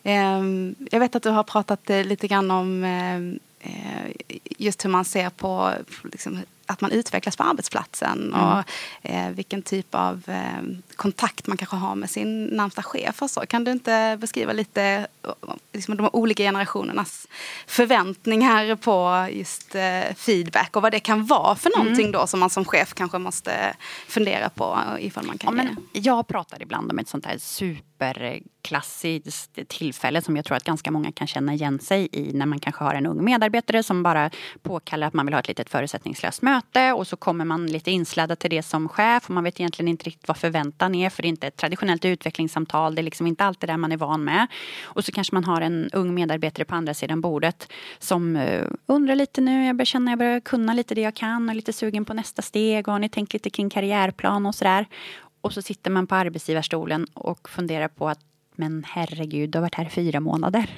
Um, 0.03 0.75
jag 0.91 0.99
vet 0.99 1.15
att 1.15 1.23
du 1.23 1.29
har 1.29 1.43
pratat 1.43 1.89
uh, 1.89 2.03
lite 2.03 2.27
grann 2.27 2.51
om 2.51 2.83
um, 2.83 3.39
Eh, 3.48 3.48
Eh, 3.59 4.11
just 4.57 4.85
hur 4.85 4.89
man 4.89 5.05
ser 5.05 5.29
på 5.29 5.73
liksom, 6.03 6.39
att 6.69 6.81
man 6.81 6.91
utvecklas 6.91 7.37
på 7.37 7.43
arbetsplatsen 7.43 8.33
mm. 8.33 8.39
och 8.39 8.63
eh, 9.01 9.29
vilken 9.29 9.61
typ 9.61 9.95
av 9.95 10.23
eh, 10.27 10.63
kontakt 10.95 11.47
man 11.47 11.57
kanske 11.57 11.75
har 11.75 11.95
med 11.95 12.09
sin 12.09 12.45
närmsta 12.45 12.83
chef. 12.83 13.21
Och 13.21 13.31
så. 13.31 13.41
Kan 13.41 13.63
du 13.63 13.71
inte 13.71 14.17
beskriva 14.21 14.53
lite 14.53 15.07
liksom, 15.73 15.97
de 15.97 16.09
olika 16.13 16.43
generationernas 16.43 17.27
förväntningar 17.67 18.75
på 18.75 19.27
just 19.31 19.75
eh, 19.75 20.15
feedback 20.17 20.75
och 20.75 20.81
vad 20.81 20.91
det 20.91 20.99
kan 20.99 21.25
vara 21.25 21.55
för 21.55 21.69
mm. 21.69 21.79
någonting 21.79 22.05
mm. 22.05 22.11
då 22.11 22.27
som 22.27 22.39
man 22.39 22.49
som 22.49 22.65
chef 22.65 22.93
kanske 22.93 23.17
måste 23.17 23.75
fundera 24.07 24.49
på 24.49 24.79
ifall 24.99 25.25
man 25.25 25.37
kan 25.37 25.57
ja, 25.57 25.63
men 25.63 25.77
Jag 25.93 26.27
pratar 26.27 26.61
ibland 26.61 26.91
om 26.91 26.99
ett 26.99 27.07
sånt 27.07 27.25
här 27.25 27.37
superklassiskt 27.37 29.59
tillfälle 29.67 30.21
som 30.21 30.35
jag 30.35 30.45
tror 30.45 30.57
att 30.57 30.63
ganska 30.63 30.91
många 30.91 31.11
kan 31.11 31.27
känna 31.27 31.53
igen 31.53 31.79
sig 31.79 32.09
i 32.11 32.33
när 32.33 32.45
man 32.45 32.59
kanske 32.59 32.83
har 32.83 32.93
en 32.93 33.05
ung 33.05 33.23
medarbetare 33.23 33.83
som 33.83 34.03
bara 34.03 34.29
påkallar 34.61 35.07
att 35.07 35.13
man 35.13 35.25
vill 35.25 35.33
ha 35.33 35.39
ett 35.39 35.47
litet 35.47 35.69
förutsättningslöst 35.69 36.41
möte 36.41 36.58
möte 36.59 36.93
och 36.93 37.07
så 37.07 37.15
kommer 37.15 37.45
man 37.45 37.67
lite 37.67 37.91
insladdad 37.91 38.39
till 38.39 38.49
det 38.49 38.63
som 38.63 38.89
chef 38.89 39.23
och 39.25 39.35
man 39.35 39.43
vet 39.43 39.59
egentligen 39.59 39.87
inte 39.87 40.05
riktigt 40.05 40.27
vad 40.27 40.37
förväntan 40.37 40.95
är 40.95 41.09
för 41.09 41.21
det 41.21 41.27
är 41.27 41.29
inte 41.29 41.47
ett 41.47 41.57
traditionellt 41.57 42.05
utvecklingssamtal. 42.05 42.95
Det 42.95 43.01
är 43.01 43.03
liksom 43.03 43.27
inte 43.27 43.43
allt 43.43 43.59
det 43.59 43.67
där 43.67 43.77
man 43.77 43.91
är 43.91 43.97
van 43.97 44.23
med. 44.23 44.47
Och 44.81 45.05
så 45.05 45.11
kanske 45.11 45.35
man 45.35 45.43
har 45.43 45.61
en 45.61 45.89
ung 45.93 46.13
medarbetare 46.13 46.65
på 46.65 46.75
andra 46.75 46.93
sidan 46.93 47.21
bordet 47.21 47.71
som 47.99 48.35
eh, 48.35 48.67
undrar 48.85 49.15
lite 49.15 49.41
nu, 49.41 49.65
jag 49.65 49.75
börjar 49.75 49.85
känna 49.85 50.11
jag 50.11 50.19
börjar 50.19 50.39
kunna 50.39 50.73
lite 50.73 50.95
det 50.95 51.01
jag 51.01 51.15
kan 51.15 51.49
och 51.49 51.55
lite 51.55 51.73
sugen 51.73 52.05
på 52.05 52.13
nästa 52.13 52.41
steg 52.41 52.87
och 52.87 52.93
har 52.93 52.99
ni 52.99 53.09
tänkt 53.09 53.33
lite 53.33 53.49
kring 53.49 53.69
karriärplan 53.69 54.45
och 54.45 54.55
sådär. 54.55 54.85
Och 55.41 55.53
så 55.53 55.61
sitter 55.61 55.91
man 55.91 56.07
på 56.07 56.15
arbetsgivarstolen 56.15 57.05
och 57.13 57.49
funderar 57.49 57.87
på 57.87 58.09
att 58.09 58.19
men 58.55 58.83
herregud, 58.87 59.49
du 59.49 59.57
har 59.57 59.61
varit 59.61 59.75
här 59.75 59.85
i 59.85 59.89
fyra 59.89 60.19
månader. 60.19 60.69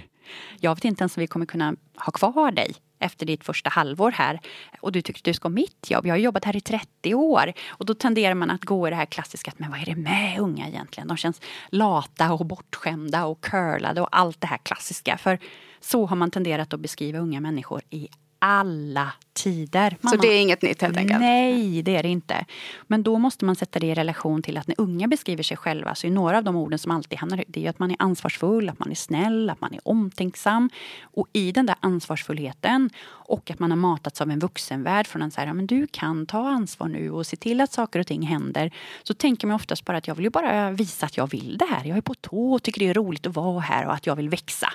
Jag 0.59 0.75
vet 0.75 0.85
inte 0.85 1.01
ens 1.01 1.17
om 1.17 1.21
vi 1.21 1.27
kommer 1.27 1.45
kunna 1.45 1.75
ha 1.95 2.11
kvar 2.11 2.51
dig 2.51 2.75
efter 3.01 3.25
ditt 3.25 3.43
första 3.43 3.69
halvår 3.69 4.11
här. 4.11 4.39
Och 4.79 4.91
du 4.91 5.01
tycker 5.01 5.19
att 5.19 5.25
du 5.25 5.33
ska 5.33 5.45
ha 5.45 5.53
mitt 5.53 5.91
jobb. 5.91 6.05
Jag 6.05 6.13
har 6.13 6.19
jobbat 6.19 6.45
här 6.45 6.55
i 6.55 6.61
30 6.61 7.13
år. 7.13 7.53
Och 7.67 7.85
då 7.85 7.93
tenderar 7.93 8.33
man 8.33 8.49
att 8.49 8.65
gå 8.65 8.87
i 8.87 8.89
det 8.89 8.95
här 8.95 9.05
klassiska 9.05 9.51
att 9.51 9.59
men 9.59 9.71
vad 9.71 9.79
är 9.79 9.85
det 9.85 9.95
med 9.95 10.39
unga 10.39 10.67
egentligen? 10.67 11.07
De 11.07 11.17
känns 11.17 11.41
lata 11.69 12.33
och 12.33 12.45
bortskämda 12.45 13.25
och 13.25 13.41
curlade 13.41 14.01
och 14.01 14.17
allt 14.17 14.41
det 14.41 14.47
här 14.47 14.57
klassiska. 14.57 15.17
För 15.17 15.39
så 15.79 16.05
har 16.05 16.15
man 16.15 16.31
tenderat 16.31 16.73
att 16.73 16.79
beskriva 16.79 17.19
unga 17.19 17.39
människor 17.39 17.81
i 17.89 18.07
alla 18.41 19.13
tider. 19.33 19.97
Man 20.01 20.11
så 20.11 20.17
det 20.17 20.27
är 20.27 20.41
inget 20.41 20.61
nytt 20.61 20.81
helt 20.81 20.97
enkelt? 20.97 21.19
Nej, 21.19 21.81
det 21.81 21.95
är 21.95 22.03
det 22.03 22.09
inte. 22.09 22.45
Men 22.87 23.03
då 23.03 23.17
måste 23.19 23.45
man 23.45 23.55
sätta 23.55 23.79
det 23.79 23.87
i 23.87 23.93
relation 23.93 24.41
till 24.41 24.57
att 24.57 24.67
när 24.67 24.75
unga 24.77 25.07
beskriver 25.07 25.43
sig 25.43 25.57
själva 25.57 25.95
så 25.95 26.07
är 26.07 26.11
några 26.11 26.37
av 26.37 26.43
de 26.43 26.55
orden 26.55 26.79
som 26.79 26.91
alltid 26.91 27.19
hamnar 27.19 27.43
det 27.47 27.65
är 27.65 27.69
att 27.69 27.79
man 27.79 27.91
är 27.91 27.97
ansvarsfull, 27.99 28.69
att 28.69 28.79
man 28.79 28.91
är 28.91 28.95
snäll, 28.95 29.49
att 29.49 29.61
man 29.61 29.73
är 29.73 29.79
omtänksam. 29.83 30.69
Och 31.01 31.27
i 31.33 31.51
den 31.51 31.65
där 31.65 31.75
ansvarsfullheten 31.79 32.89
och 33.03 33.51
att 33.51 33.59
man 33.59 33.71
har 33.71 33.77
matats 33.77 34.21
av 34.21 34.31
en 34.31 34.39
vuxenvärld 34.39 35.07
från 35.07 35.21
en 35.21 35.31
så 35.31 35.41
här, 35.41 35.53
men 35.53 35.67
du 35.67 35.87
kan 35.87 36.25
ta 36.25 36.49
ansvar 36.49 36.87
nu 36.87 37.11
och 37.11 37.27
se 37.27 37.37
till 37.37 37.61
att 37.61 37.71
saker 37.71 37.99
och 37.99 38.07
ting 38.07 38.21
händer. 38.21 38.71
Så 39.03 39.13
tänker 39.13 39.47
man 39.47 39.55
oftast 39.55 39.85
bara 39.85 39.97
att 39.97 40.07
jag 40.07 40.15
vill 40.15 40.25
ju 40.25 40.29
bara 40.29 40.71
visa 40.71 41.05
att 41.05 41.17
jag 41.17 41.29
vill 41.29 41.57
det 41.57 41.65
här. 41.65 41.85
Jag 41.85 41.97
är 41.97 42.01
på 42.01 42.15
tå 42.15 42.53
och 42.53 42.63
tycker 42.63 42.79
det 42.79 42.87
är 42.87 42.93
roligt 42.93 43.27
att 43.27 43.35
vara 43.35 43.59
här 43.59 43.85
och 43.85 43.93
att 43.93 44.07
jag 44.07 44.15
vill 44.15 44.29
växa. 44.29 44.67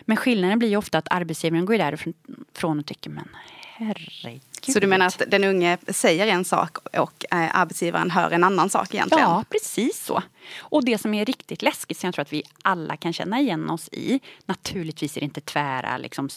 Men 0.00 0.16
skillnaden 0.16 0.58
blir 0.58 0.68
ju 0.68 0.76
ofta 0.76 0.98
att 0.98 1.08
arbetsgivaren 1.10 1.66
går 1.66 1.78
därifrån 1.78 2.78
och 2.78 2.86
tycker 2.86 3.10
men 3.10 3.28
herregud. 3.76 4.49
Så 4.68 4.80
du 4.80 4.86
menar 4.86 5.06
att 5.06 5.22
den 5.28 5.44
unge 5.44 5.78
säger 5.88 6.26
en 6.26 6.44
sak 6.44 6.78
och 6.98 7.24
eh, 7.30 7.56
arbetsgivaren 7.56 8.10
hör 8.10 8.30
en 8.30 8.44
annan 8.44 8.70
sak 8.70 8.94
egentligen? 8.94 9.24
Ja, 9.24 9.44
precis 9.50 10.04
så. 10.04 10.22
Och 10.58 10.84
det 10.84 10.98
som 10.98 11.14
är 11.14 11.24
riktigt 11.24 11.62
läskigt, 11.62 11.98
som 11.98 12.06
jag 12.06 12.14
tror 12.14 12.22
att 12.22 12.32
vi 12.32 12.42
alla 12.62 12.96
kan 12.96 13.12
känna 13.12 13.40
igen 13.40 13.70
oss 13.70 13.88
i. 13.92 14.20
Naturligtvis 14.46 15.16
är 15.16 15.20
det 15.20 15.24
inte 15.24 15.40
tvära 15.40 15.98
liksom, 15.98 16.28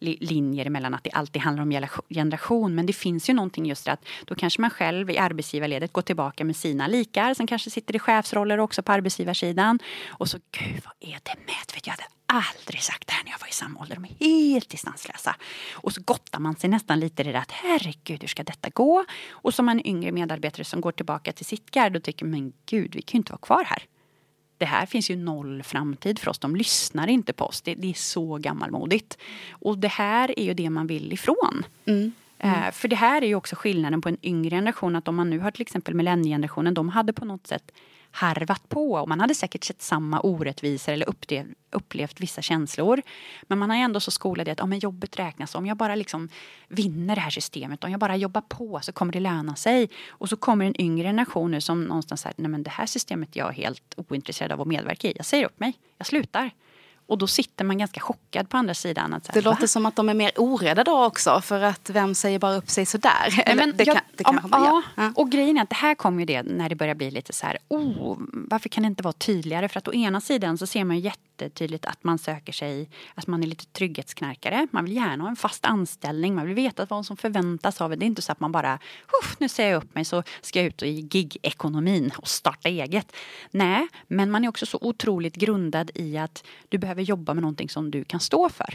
linjer 0.00 0.66
emellan 0.66 0.94
att 0.94 1.04
det 1.04 1.10
alltid 1.10 1.42
handlar 1.42 1.62
om 1.62 1.88
generation. 2.08 2.74
Men 2.74 2.86
det 2.86 2.92
finns 2.92 3.30
ju 3.30 3.34
någonting 3.34 3.66
just 3.66 3.84
det 3.84 3.92
att 3.92 4.04
då 4.24 4.34
kanske 4.34 4.60
man 4.60 4.70
själv 4.70 5.10
i 5.10 5.18
arbetsgivarledet 5.18 5.92
går 5.92 6.02
tillbaka 6.02 6.44
med 6.44 6.56
sina 6.56 6.86
likar 6.86 7.34
som 7.34 7.46
kanske 7.46 7.70
sitter 7.70 7.96
i 7.96 7.98
chefsroller 7.98 8.58
också 8.58 8.82
på 8.82 8.92
arbetsgivarsidan. 8.92 9.78
Och 10.08 10.28
så, 10.28 10.38
gud 10.50 10.82
vad 10.84 11.10
är 11.10 11.18
det 11.22 11.36
med? 11.46 11.54
Jag 11.86 11.92
hade 11.92 12.04
aldrig 12.26 12.82
sagt 12.82 13.06
det 13.06 13.12
här 13.12 13.24
när 13.24 13.30
jag 13.30 13.38
var 13.40 13.48
i 13.48 13.52
samma 13.52 13.80
ålder. 13.80 13.94
De 13.94 14.04
är 14.04 14.14
helt 14.18 14.68
distanslösa. 14.68 15.36
Och 15.72 15.92
så 15.92 16.00
gottar 16.00 16.38
man 16.38 16.56
sig 16.56 16.70
nästan 16.70 17.00
lite 17.00 17.22
i 17.22 17.24
det 17.24 17.32
där 17.32 17.43
att 17.44 17.52
herregud, 17.52 18.20
hur 18.20 18.28
ska 18.28 18.42
detta 18.42 18.68
gå? 18.70 19.04
Och 19.30 19.54
som 19.54 19.68
en 19.68 19.86
yngre 19.86 20.12
medarbetare 20.12 20.64
som 20.64 20.80
går 20.80 20.92
tillbaka 20.92 21.32
till 21.32 21.46
sitt 21.46 21.70
garde 21.70 21.98
och 21.98 22.04
tycker 22.04 22.26
men 22.26 22.52
gud, 22.66 22.94
vi 22.94 23.02
kan 23.02 23.18
ju 23.18 23.20
inte 23.20 23.32
vara 23.32 23.40
kvar 23.40 23.64
här. 23.64 23.82
Det 24.58 24.64
här 24.64 24.86
finns 24.86 25.10
ju 25.10 25.16
noll 25.16 25.62
framtid 25.62 26.18
för 26.18 26.30
oss. 26.30 26.38
De 26.38 26.56
lyssnar 26.56 27.06
inte 27.06 27.32
på 27.32 27.44
oss. 27.44 27.62
Det, 27.62 27.74
det 27.74 27.90
är 27.90 27.94
så 27.94 28.38
gammalmodigt. 28.38 29.18
Och 29.50 29.78
det 29.78 29.88
här 29.88 30.38
är 30.38 30.44
ju 30.44 30.54
det 30.54 30.70
man 30.70 30.86
vill 30.86 31.12
ifrån. 31.12 31.66
Mm. 31.84 32.12
Mm. 32.38 32.72
för 32.72 32.88
det 32.88 32.96
här 32.96 33.22
är 33.22 33.26
ju 33.26 33.34
också 33.34 33.56
skillnaden 33.56 34.00
på 34.00 34.08
en 34.08 34.16
yngre 34.22 34.56
generation. 34.56 34.96
Att 34.96 35.08
om 35.08 35.16
man 35.16 35.30
nu 35.30 35.38
har 35.38 35.50
till 35.50 35.62
exempel 35.62 35.94
millenniegenerationen, 35.94 36.74
de 36.74 36.88
hade 36.88 37.12
på 37.12 37.24
något 37.24 37.46
sätt 37.46 37.72
harvat 38.14 38.68
på. 38.68 38.92
Och 38.92 39.08
man 39.08 39.20
hade 39.20 39.34
säkert 39.34 39.64
sett 39.64 39.82
samma 39.82 40.20
orättvisor 40.20 40.92
eller 40.92 41.08
upplevt, 41.08 41.48
upplevt 41.70 42.20
vissa 42.20 42.42
känslor. 42.42 43.02
Men 43.42 43.58
man 43.58 43.70
är 43.70 43.84
ändå 43.84 44.00
så 44.00 44.10
skolad 44.10 44.48
i 44.48 44.50
att 44.50 44.58
ja, 44.58 44.66
men 44.66 44.78
jobbet 44.78 45.18
räknas. 45.18 45.54
Om 45.54 45.66
jag 45.66 45.76
bara 45.76 45.94
liksom 45.94 46.28
vinner 46.68 47.14
det 47.14 47.20
här 47.20 47.30
systemet, 47.30 47.84
om 47.84 47.90
jag 47.90 48.00
bara 48.00 48.16
jobbar 48.16 48.40
på 48.40 48.80
så 48.82 48.92
kommer 48.92 49.12
det 49.12 49.20
löna 49.20 49.56
sig. 49.56 49.88
Och 50.08 50.28
så 50.28 50.36
kommer 50.36 50.64
en 50.64 50.80
yngre 50.80 51.08
generation 51.08 51.50
nu 51.50 51.60
som 51.60 51.84
någonstans 51.84 52.20
säger 52.20 52.34
nej 52.38 52.48
men 52.50 52.62
det 52.62 52.70
här 52.70 52.86
systemet 52.86 53.36
jag 53.36 53.48
är 53.48 53.52
helt 53.52 53.94
ointresserad 53.96 54.52
av 54.52 54.60
att 54.60 54.68
medverka 54.68 55.08
i. 55.08 55.12
Jag 55.16 55.26
säger 55.26 55.44
upp 55.44 55.60
mig, 55.60 55.72
jag 55.98 56.06
slutar. 56.06 56.50
Och 57.06 57.18
då 57.18 57.26
sitter 57.26 57.64
man 57.64 57.78
ganska 57.78 58.00
chockad 58.00 58.48
på 58.48 58.56
andra 58.56 58.74
sidan. 58.74 59.14
Att 59.14 59.26
här, 59.26 59.34
det 59.34 59.40
låter 59.40 59.60
va? 59.60 59.66
som 59.66 59.86
att 59.86 59.96
de 59.96 60.08
är 60.08 60.14
mer 60.14 60.32
orädda 60.36 60.84
då 60.84 61.04
också 61.04 61.40
för 61.40 61.60
att 61.60 61.90
vem 61.90 62.14
säger 62.14 62.38
bara 62.38 62.54
upp 62.54 62.70
sig 62.70 62.86
sådär? 62.86 63.54
Men, 63.56 63.76
det 63.76 63.84
jag, 63.86 63.96
kan, 63.96 64.04
det 64.16 64.24
om, 64.24 64.40
ja, 64.50 64.82
ja, 64.94 65.12
och 65.14 65.30
grejen 65.30 65.58
är 65.58 65.62
att 65.62 65.68
det 65.68 65.74
här 65.74 65.94
kommer 65.94 66.18
ju 66.18 66.26
det 66.26 66.42
när 66.42 66.68
det 66.68 66.74
börjar 66.74 66.94
bli 66.94 67.10
lite 67.10 67.32
så 67.32 67.46
här, 67.46 67.58
oh, 67.68 68.16
varför 68.32 68.68
kan 68.68 68.82
det 68.82 68.86
inte 68.86 69.02
vara 69.02 69.12
tydligare? 69.12 69.68
För 69.68 69.78
att 69.78 69.88
å 69.88 69.92
ena 69.92 70.20
sidan 70.20 70.58
så 70.58 70.66
ser 70.66 70.84
man 70.84 70.96
ju 70.96 71.02
jättetydligt 71.02 71.86
att 71.86 72.04
man 72.04 72.18
söker 72.18 72.52
sig, 72.52 72.88
att 73.14 73.26
man 73.26 73.42
är 73.42 73.46
lite 73.46 73.64
trygghetsknarkare. 73.64 74.68
Man 74.70 74.84
vill 74.84 74.96
gärna 74.96 75.24
ha 75.24 75.30
en 75.30 75.36
fast 75.36 75.64
anställning, 75.64 76.34
man 76.34 76.46
vill 76.46 76.54
veta 76.54 76.86
vad 76.90 77.06
som 77.06 77.16
förväntas 77.16 77.80
av 77.80 77.92
en. 77.92 77.98
Det 77.98 78.04
är 78.04 78.06
inte 78.06 78.22
så 78.22 78.32
att 78.32 78.40
man 78.40 78.52
bara, 78.52 78.78
nu 79.38 79.48
säger 79.48 79.70
jag 79.70 79.82
upp 79.82 79.94
mig 79.94 80.04
så 80.04 80.22
ska 80.40 80.58
jag 80.58 80.66
ut 80.66 80.82
i 80.82 81.02
gig-ekonomin 81.02 82.12
och 82.16 82.28
starta 82.28 82.68
eget. 82.68 83.12
Nej, 83.50 83.88
men 84.08 84.30
man 84.30 84.44
är 84.44 84.48
också 84.48 84.66
så 84.66 84.78
otroligt 84.80 85.36
grundad 85.36 85.90
i 85.94 86.18
att 86.18 86.44
du 86.68 86.78
behöver 86.78 86.93
behöver 86.94 87.08
jobba 87.08 87.34
med 87.34 87.42
någonting 87.42 87.68
som 87.68 87.90
du 87.90 88.04
kan 88.04 88.20
stå 88.20 88.48
för. 88.48 88.74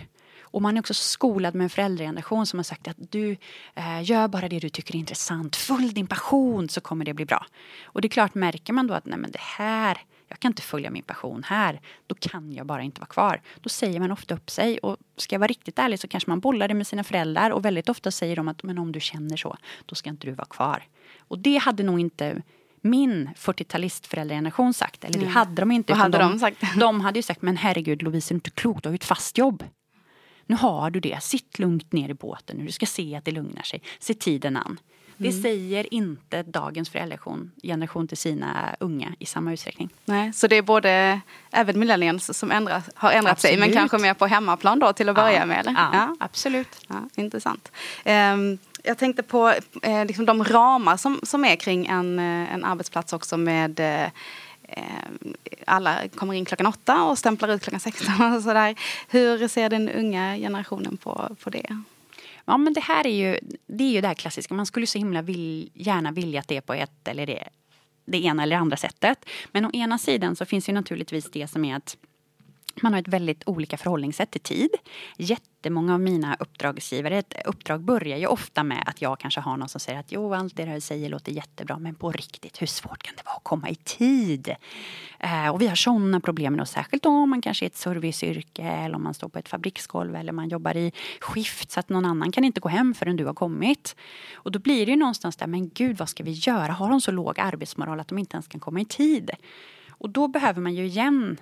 Och 0.52 0.62
man 0.62 0.78
är 0.78 0.80
också 0.80 0.94
skolad 0.94 1.56
med 1.56 1.64
en 1.64 1.70
föräldrageneration 1.70 2.46
som 2.46 2.60
har 2.60 2.64
sagt 2.64 2.88
att 2.88 2.98
du 3.12 3.38
eh, 3.76 4.02
gör 4.04 4.28
bara 4.28 4.50
det 4.50 4.60
du 4.60 4.70
tycker 4.70 4.96
är 4.96 5.00
intressant. 5.00 5.56
Följ 5.56 5.94
din 5.94 6.08
passion 6.08 6.70
så 6.70 6.82
kommer 6.82 7.06
det 7.06 7.14
bli 7.14 7.26
bra. 7.26 7.46
Och 7.84 8.02
det 8.02 8.08
är 8.08 8.10
klart, 8.10 8.36
märker 8.36 8.74
man 8.74 8.88
då 8.88 8.94
att 8.94 9.06
nej 9.06 9.20
men 9.20 9.32
det 9.32 9.42
här, 9.42 9.98
jag 10.28 10.40
kan 10.40 10.52
inte 10.52 10.62
följa 10.62 10.92
min 10.92 11.04
passion 11.04 11.44
här. 11.44 11.82
Då 12.08 12.16
kan 12.16 12.54
jag 12.54 12.66
bara 12.66 12.82
inte 12.82 13.02
vara 13.02 13.08
kvar. 13.08 13.42
Då 13.62 13.70
säger 13.70 14.00
man 14.00 14.12
ofta 14.12 14.36
upp 14.36 14.50
sig. 14.50 14.78
Och 14.78 14.98
ska 15.18 15.36
jag 15.36 15.40
vara 15.40 15.48
riktigt 15.48 15.80
ärlig 15.80 16.00
så 16.00 16.08
kanske 16.08 16.30
man 16.30 16.40
bollar 16.40 16.68
det 16.68 16.74
med 16.74 16.88
sina 16.88 17.04
föräldrar. 17.04 17.50
Och 17.52 17.66
väldigt 17.66 17.90
ofta 17.90 18.12
säger 18.12 18.36
de 18.36 18.48
att 18.48 18.64
men 18.64 18.78
om 18.78 18.92
du 18.92 19.00
känner 19.00 19.38
så, 19.38 19.58
då 19.86 19.96
ska 19.96 20.10
inte 20.10 20.28
du 20.28 20.34
vara 20.34 20.48
kvar. 20.48 20.84
Och 21.20 21.40
det 21.40 21.58
hade 21.58 21.84
nog 21.84 22.00
inte 22.00 22.42
min 22.82 23.30
40-talistföräldrageneration 23.38 24.74
sagt. 24.74 25.04
Eller 25.04 25.14
det 25.14 25.20
mm. 25.20 25.34
hade 25.34 25.62
de 25.62 25.72
inte. 25.72 25.94
Vad 25.94 26.02
hade 26.02 26.18
de, 26.18 26.32
de, 26.32 26.40
sagt? 26.40 26.58
De 26.80 27.02
hade 27.02 27.20
ju 27.20 27.24
sagt, 27.24 27.42
men 27.42 27.58
herregud 27.58 28.02
Lovisa, 28.02 28.28
är 28.28 28.34
du 28.34 28.38
inte 28.38 28.50
klok? 28.50 28.84
Du 28.84 28.90
har 28.90 28.94
ju 28.94 28.96
ett 28.96 29.04
fast 29.04 29.38
jobb. 29.38 29.64
Nu 30.46 30.56
har 30.56 30.90
du 30.90 31.00
det. 31.00 31.24
Sitt 31.24 31.60
lugnt 31.60 31.94
ner 31.94 32.10
i 32.10 32.14
båten 32.14 32.58
nu. 32.58 32.66
Du 32.66 32.72
ska 32.72 32.86
se 32.86 33.16
att 33.16 33.26
det 33.26 33.32
lugnar 33.32 33.64
sig. 33.64 33.82
Se 34.00 34.14
tiden 34.14 34.58
an. 34.58 34.80
Det 35.20 35.30
mm. 35.30 35.42
säger 35.42 35.94
inte 35.94 36.44
dagens 36.44 36.90
föräldrageneration 36.90 38.08
till 38.08 38.18
sina 38.18 38.76
unga 38.80 39.16
i 39.20 39.26
samma 39.26 39.54
utsträckning. 39.54 39.90
Nej, 40.06 40.34
så 40.34 40.48
det 40.48 40.56
är 40.56 40.62
både 40.62 41.22
även 41.52 41.80
millennials 41.80 42.38
som 42.38 42.52
ändra, 42.52 42.82
har 42.96 43.12
ändrat 43.12 43.32
absolut. 43.32 43.60
sig 43.60 43.60
men 43.60 43.74
kanske 43.74 43.98
mer 43.98 44.14
på 44.14 44.28
hemmaplan 44.28 44.80
då 44.80 44.94
till 44.94 45.10
att 45.10 45.16
börja 45.16 45.34
ja, 45.34 45.46
med? 45.46 45.60
Eller? 45.60 45.72
Ja, 45.72 45.90
ja. 45.94 46.16
absolut. 46.20 46.86
Ja, 46.88 47.10
intressant. 47.16 47.72
Um, 48.06 48.58
jag 48.84 48.98
tänkte 48.98 49.24
på 49.24 49.54
eh, 49.82 50.06
liksom 50.06 50.26
de 50.26 50.44
ramar 50.44 50.98
som, 50.98 51.20
som 51.24 51.46
är 51.46 51.56
kring 51.56 51.86
en, 51.86 52.20
eh, 52.20 52.54
en 52.54 52.66
arbetsplats 52.66 53.14
också 53.14 53.38
med 53.38 53.80
eh, 53.80 54.04
eh, 54.64 54.84
alla 55.68 56.08
kommer 56.16 56.34
in 56.34 56.46
klockan 56.46 56.68
åtta 56.68 57.04
och 57.04 57.18
stämplar 57.18 57.50
ut 57.50 57.62
klockan 57.62 57.80
16 57.80 58.34
och 58.36 58.44
sådär. 58.44 58.76
Hur 59.10 59.48
ser 59.48 59.70
den 59.70 59.90
unga 59.90 60.36
generationen 60.36 60.98
på, 60.98 61.36
på 61.44 61.50
det? 61.50 61.84
Ja 62.46 62.58
men 62.58 62.74
det 62.74 62.82
här 62.82 63.08
är 63.08 63.12
ju 63.12 63.40
det, 63.68 63.84
är 63.84 63.92
ju 63.92 64.02
det 64.02 64.08
här 64.08 64.16
klassiska, 64.16 64.54
man 64.54 64.66
skulle 64.66 64.88
så 64.88 64.98
himla 64.98 65.22
vill, 65.22 65.70
gärna 65.74 66.12
vilja 66.12 66.40
att 66.40 66.48
det 66.48 66.58
är 66.58 66.62
på 66.62 66.74
ett 66.74 67.08
eller 67.08 67.26
det, 67.26 67.50
det 68.06 68.26
ena 68.26 68.44
eller 68.44 68.56
andra 68.56 68.78
sättet. 68.78 69.26
Men 69.52 69.66
å 69.66 69.72
ena 69.74 69.98
sidan 69.98 70.36
så 70.36 70.46
finns 70.46 70.70
ju 70.70 70.74
naturligtvis 70.74 71.32
det 71.32 71.48
som 71.48 71.66
är 71.66 71.76
att 71.76 71.98
man 72.84 72.94
har 72.94 73.00
ett 73.00 73.08
väldigt 73.08 73.44
olika 73.46 73.78
förhållningssätt 73.78 74.32
till 74.32 74.42
tid. 74.42 74.70
Jättemånga 75.18 75.94
av 75.94 76.00
mina 76.00 76.38
uppdragsgivare, 76.40 77.18
ett 77.18 77.34
uppdrag 77.46 77.82
börjar 77.82 78.18
ju 78.18 78.28
ofta 78.28 78.64
med 78.64 78.84
att 78.86 79.02
jag 79.02 79.20
kanske 79.20 79.40
har 79.40 79.58
någon 79.58 79.70
som 79.70 79.80
säger 79.80 80.00
att 80.00 80.12
jo, 80.12 80.34
allt 80.34 80.56
det 80.56 80.66
du 80.66 80.82
säger 80.82 81.10
låter 81.10 81.32
jättebra, 81.32 81.80
men 81.80 81.96
på 81.96 82.12
riktigt, 82.12 82.62
hur 82.62 82.68
svårt 82.68 83.04
kan 83.04 83.14
det 83.18 83.24
vara 83.26 83.36
att 83.36 83.44
komma 83.44 83.70
i 83.70 83.76
tid? 83.76 84.56
Eh, 85.20 85.48
och 85.48 85.62
vi 85.62 85.68
har 85.68 85.76
sådana 85.76 86.20
problem 86.20 86.58
då, 86.58 86.66
särskilt 86.66 87.06
om 87.06 87.30
man 87.30 87.42
kanske 87.42 87.66
är 87.66 87.68
ett 87.68 87.78
serviceyrke 87.78 88.64
eller 88.64 88.96
om 88.96 89.04
man 89.04 89.14
står 89.14 89.30
på 89.30 89.40
ett 89.40 89.50
fabriksgolv 89.50 90.16
eller 90.16 90.32
man 90.32 90.50
jobbar 90.50 90.78
i 90.78 90.92
skift 91.20 91.72
så 91.72 91.80
att 91.80 91.90
någon 91.90 92.06
annan 92.06 92.32
kan 92.32 92.44
inte 92.44 92.60
gå 92.60 92.70
hem 92.70 92.94
förrän 92.94 93.16
du 93.16 93.26
har 93.26 93.34
kommit. 93.34 93.96
Och 94.34 94.52
då 94.52 94.60
blir 94.60 94.86
det 94.86 94.92
ju 94.92 94.98
någonstans 94.98 95.36
där, 95.36 95.48
men 95.48 95.70
gud, 95.70 95.98
vad 95.98 96.10
ska 96.10 96.24
vi 96.24 96.32
göra? 96.32 96.72
Har 96.72 96.90
de 96.90 97.02
så 97.02 97.12
låg 97.12 97.40
arbetsmoral 97.40 98.00
att 98.00 98.08
de 98.08 98.18
inte 98.18 98.36
ens 98.36 98.48
kan 98.48 98.60
komma 98.60 98.82
i 98.82 98.86
tid? 98.86 99.32
Och 99.90 100.10
då 100.10 100.28
behöver 100.28 100.62
man 100.62 100.76
ju 100.76 100.86
igen 100.86 101.38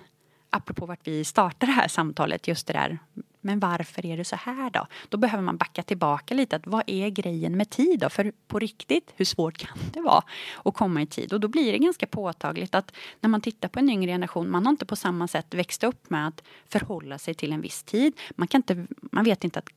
apropå 0.50 0.86
vart 0.86 1.06
vi 1.06 1.24
startar 1.24 1.66
det 1.66 1.72
här 1.72 1.88
samtalet, 1.88 2.48
just 2.48 2.66
det 2.66 2.72
där 2.72 2.98
men 3.40 3.60
varför 3.60 4.06
är 4.06 4.16
det 4.16 4.24
så 4.24 4.36
här 4.36 4.70
då? 4.70 4.86
Då 5.08 5.18
behöver 5.18 5.42
man 5.42 5.56
backa 5.56 5.82
tillbaka 5.82 6.34
lite. 6.34 6.56
Att 6.56 6.66
vad 6.66 6.82
är 6.86 7.08
grejen 7.08 7.56
med 7.56 7.70
tid 7.70 8.00
då? 8.00 8.08
För 8.08 8.32
på 8.46 8.58
riktigt, 8.58 9.12
hur 9.16 9.24
svårt 9.24 9.58
kan 9.58 9.78
det 9.92 10.00
vara 10.00 10.22
att 10.64 10.74
komma 10.74 11.02
i 11.02 11.06
tid? 11.06 11.32
Och 11.32 11.40
då 11.40 11.48
blir 11.48 11.72
det 11.72 11.78
ganska 11.78 12.06
påtagligt 12.06 12.74
att 12.74 12.92
när 13.20 13.30
man 13.30 13.40
tittar 13.40 13.68
på 13.68 13.78
en 13.78 13.90
yngre 13.90 14.12
generation, 14.12 14.50
man 14.50 14.66
har 14.66 14.70
inte 14.70 14.86
på 14.86 14.96
samma 14.96 15.28
sätt 15.28 15.54
växt 15.54 15.84
upp 15.84 16.10
med 16.10 16.28
att 16.28 16.42
förhålla 16.68 17.18
sig 17.18 17.34
till 17.34 17.52
en 17.52 17.60
viss 17.60 17.82
tid. 17.82 18.20
Man, 18.36 18.48
kan 18.48 18.58
inte, 18.58 18.86
man 19.00 19.24
vet 19.24 19.44
inte 19.44 19.58
att 19.58 19.68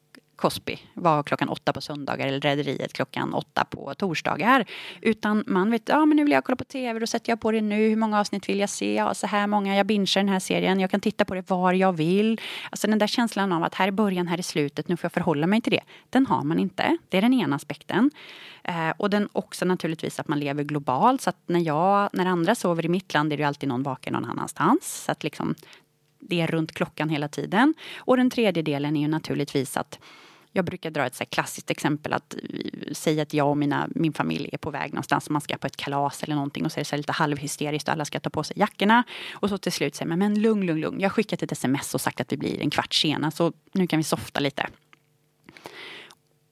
Cosby 0.42 0.78
var 0.94 1.24
klockan 1.24 1.50
åtta 1.50 1.74
på 1.74 1.82
söndagar 1.82 2.28
eller 2.28 2.40
Rederiet 2.40 2.94
klockan 2.94 3.34
åtta 3.34 3.66
på 3.66 3.94
torsdagar. 3.94 4.66
Utan 5.02 5.44
man 5.48 5.72
vet, 5.72 5.90
ja 5.90 6.06
men 6.06 6.18
nu 6.18 6.24
vill 6.24 6.32
jag 6.32 6.44
kolla 6.44 6.56
på 6.56 6.64
TV, 6.64 7.00
då 7.00 7.08
sätter 7.08 7.32
jag 7.32 7.42
på 7.42 7.52
det 7.52 7.62
nu. 7.62 7.90
Hur 7.90 7.96
många 7.96 8.20
avsnitt 8.20 8.50
vill 8.50 8.60
jag 8.60 8.70
se? 8.70 8.94
Ja, 8.94 9.14
så 9.14 9.28
här 9.28 9.48
många. 9.48 9.76
Jag 9.76 9.86
bingar 9.86 10.20
den 10.20 10.30
här 10.30 10.40
serien. 10.40 10.80
Jag 10.80 10.92
kan 10.92 11.00
titta 11.00 11.26
på 11.26 11.36
det 11.36 11.50
var 11.50 11.74
jag 11.74 11.94
vill. 11.94 12.42
Alltså 12.70 12.88
den 12.88 13.00
där 13.00 13.08
känslan 13.08 13.52
av 13.52 13.64
att 13.64 13.76
här 13.76 13.88
är 13.88 13.92
början, 13.92 14.28
här 14.28 14.38
är 14.38 14.42
slutet. 14.42 14.88
Nu 14.88 14.98
får 14.98 15.06
jag 15.06 15.12
förhålla 15.12 15.48
mig 15.48 15.62
till 15.62 15.72
det. 15.72 15.82
Den 16.10 16.26
har 16.26 16.44
man 16.44 16.60
inte. 16.60 16.98
Det 17.10 17.18
är 17.18 17.22
den 17.22 17.34
ena 17.34 17.56
aspekten. 17.56 18.12
Eh, 18.64 18.90
och 18.98 19.10
den 19.10 19.30
också 19.34 19.66
naturligtvis 19.66 20.20
att 20.20 20.28
man 20.28 20.40
lever 20.40 20.64
globalt. 20.64 21.22
Så 21.22 21.30
att 21.30 21.38
när 21.46 21.60
jag, 21.60 22.10
när 22.14 22.26
andra 22.26 22.56
sover 22.56 22.86
i 22.86 22.90
mitt 22.90 23.14
land 23.14 23.34
är 23.34 23.38
det 23.38 23.44
alltid 23.44 23.70
någon 23.70 23.84
vaken 23.84 24.14
någon 24.14 24.26
annanstans. 24.26 25.04
Så 25.06 25.12
att 25.12 25.24
liksom, 25.24 25.56
det 26.20 26.42
är 26.42 26.48
runt 26.48 26.72
klockan 26.72 27.10
hela 27.10 27.28
tiden. 27.28 27.74
Och 27.98 28.18
den 28.18 28.30
tredje 28.30 28.64
delen 28.64 28.96
är 28.96 29.02
ju 29.02 29.08
naturligtvis 29.08 29.78
att 29.78 30.00
jag 30.52 30.66
brukar 30.66 30.92
dra 30.92 31.06
ett 31.06 31.16
så 31.16 31.26
klassiskt 31.26 31.72
exempel 31.72 32.14
att 32.14 32.34
eh, 32.34 32.94
säga 32.94 33.24
att 33.24 33.34
jag 33.34 33.50
och 33.50 33.58
mina, 33.58 33.88
min 33.96 34.14
familj 34.14 34.50
är 34.52 34.58
på 34.58 34.72
väg 34.72 34.94
någonstans. 34.94 35.30
Man 35.30 35.42
ska 35.42 35.58
på 35.58 35.68
ett 35.68 35.78
kalas 35.78 36.24
eller 36.24 36.36
någonting 36.36 36.66
och 36.66 36.72
så 36.72 36.80
är 36.80 36.82
det 36.82 36.86
så 36.86 36.98
lite 36.98 37.12
halvhysteriskt 37.12 37.88
och 37.88 37.94
alla 37.94 38.06
ska 38.06 38.20
ta 38.20 38.30
på 38.30 38.44
sig 38.44 38.60
jackorna. 38.60 39.04
Och 39.34 39.50
så 39.50 39.58
till 39.58 39.72
slut 39.72 39.96
säger 39.96 40.10
man, 40.10 40.20
men 40.20 40.42
lugn, 40.42 40.66
lugn, 40.66 40.82
lugn. 40.82 41.00
Jag 41.00 41.10
har 41.10 41.14
skickat 41.14 41.44
ett 41.44 41.52
sms 41.52 41.94
och 41.94 42.02
sagt 42.02 42.22
att 42.22 42.32
vi 42.32 42.38
blir 42.38 42.62
en 42.62 42.70
kvart 42.70 42.94
sena 42.94 43.32
så 43.32 43.54
nu 43.72 43.88
kan 43.88 43.98
vi 43.98 44.04
softa 44.04 44.40
lite. 44.40 44.68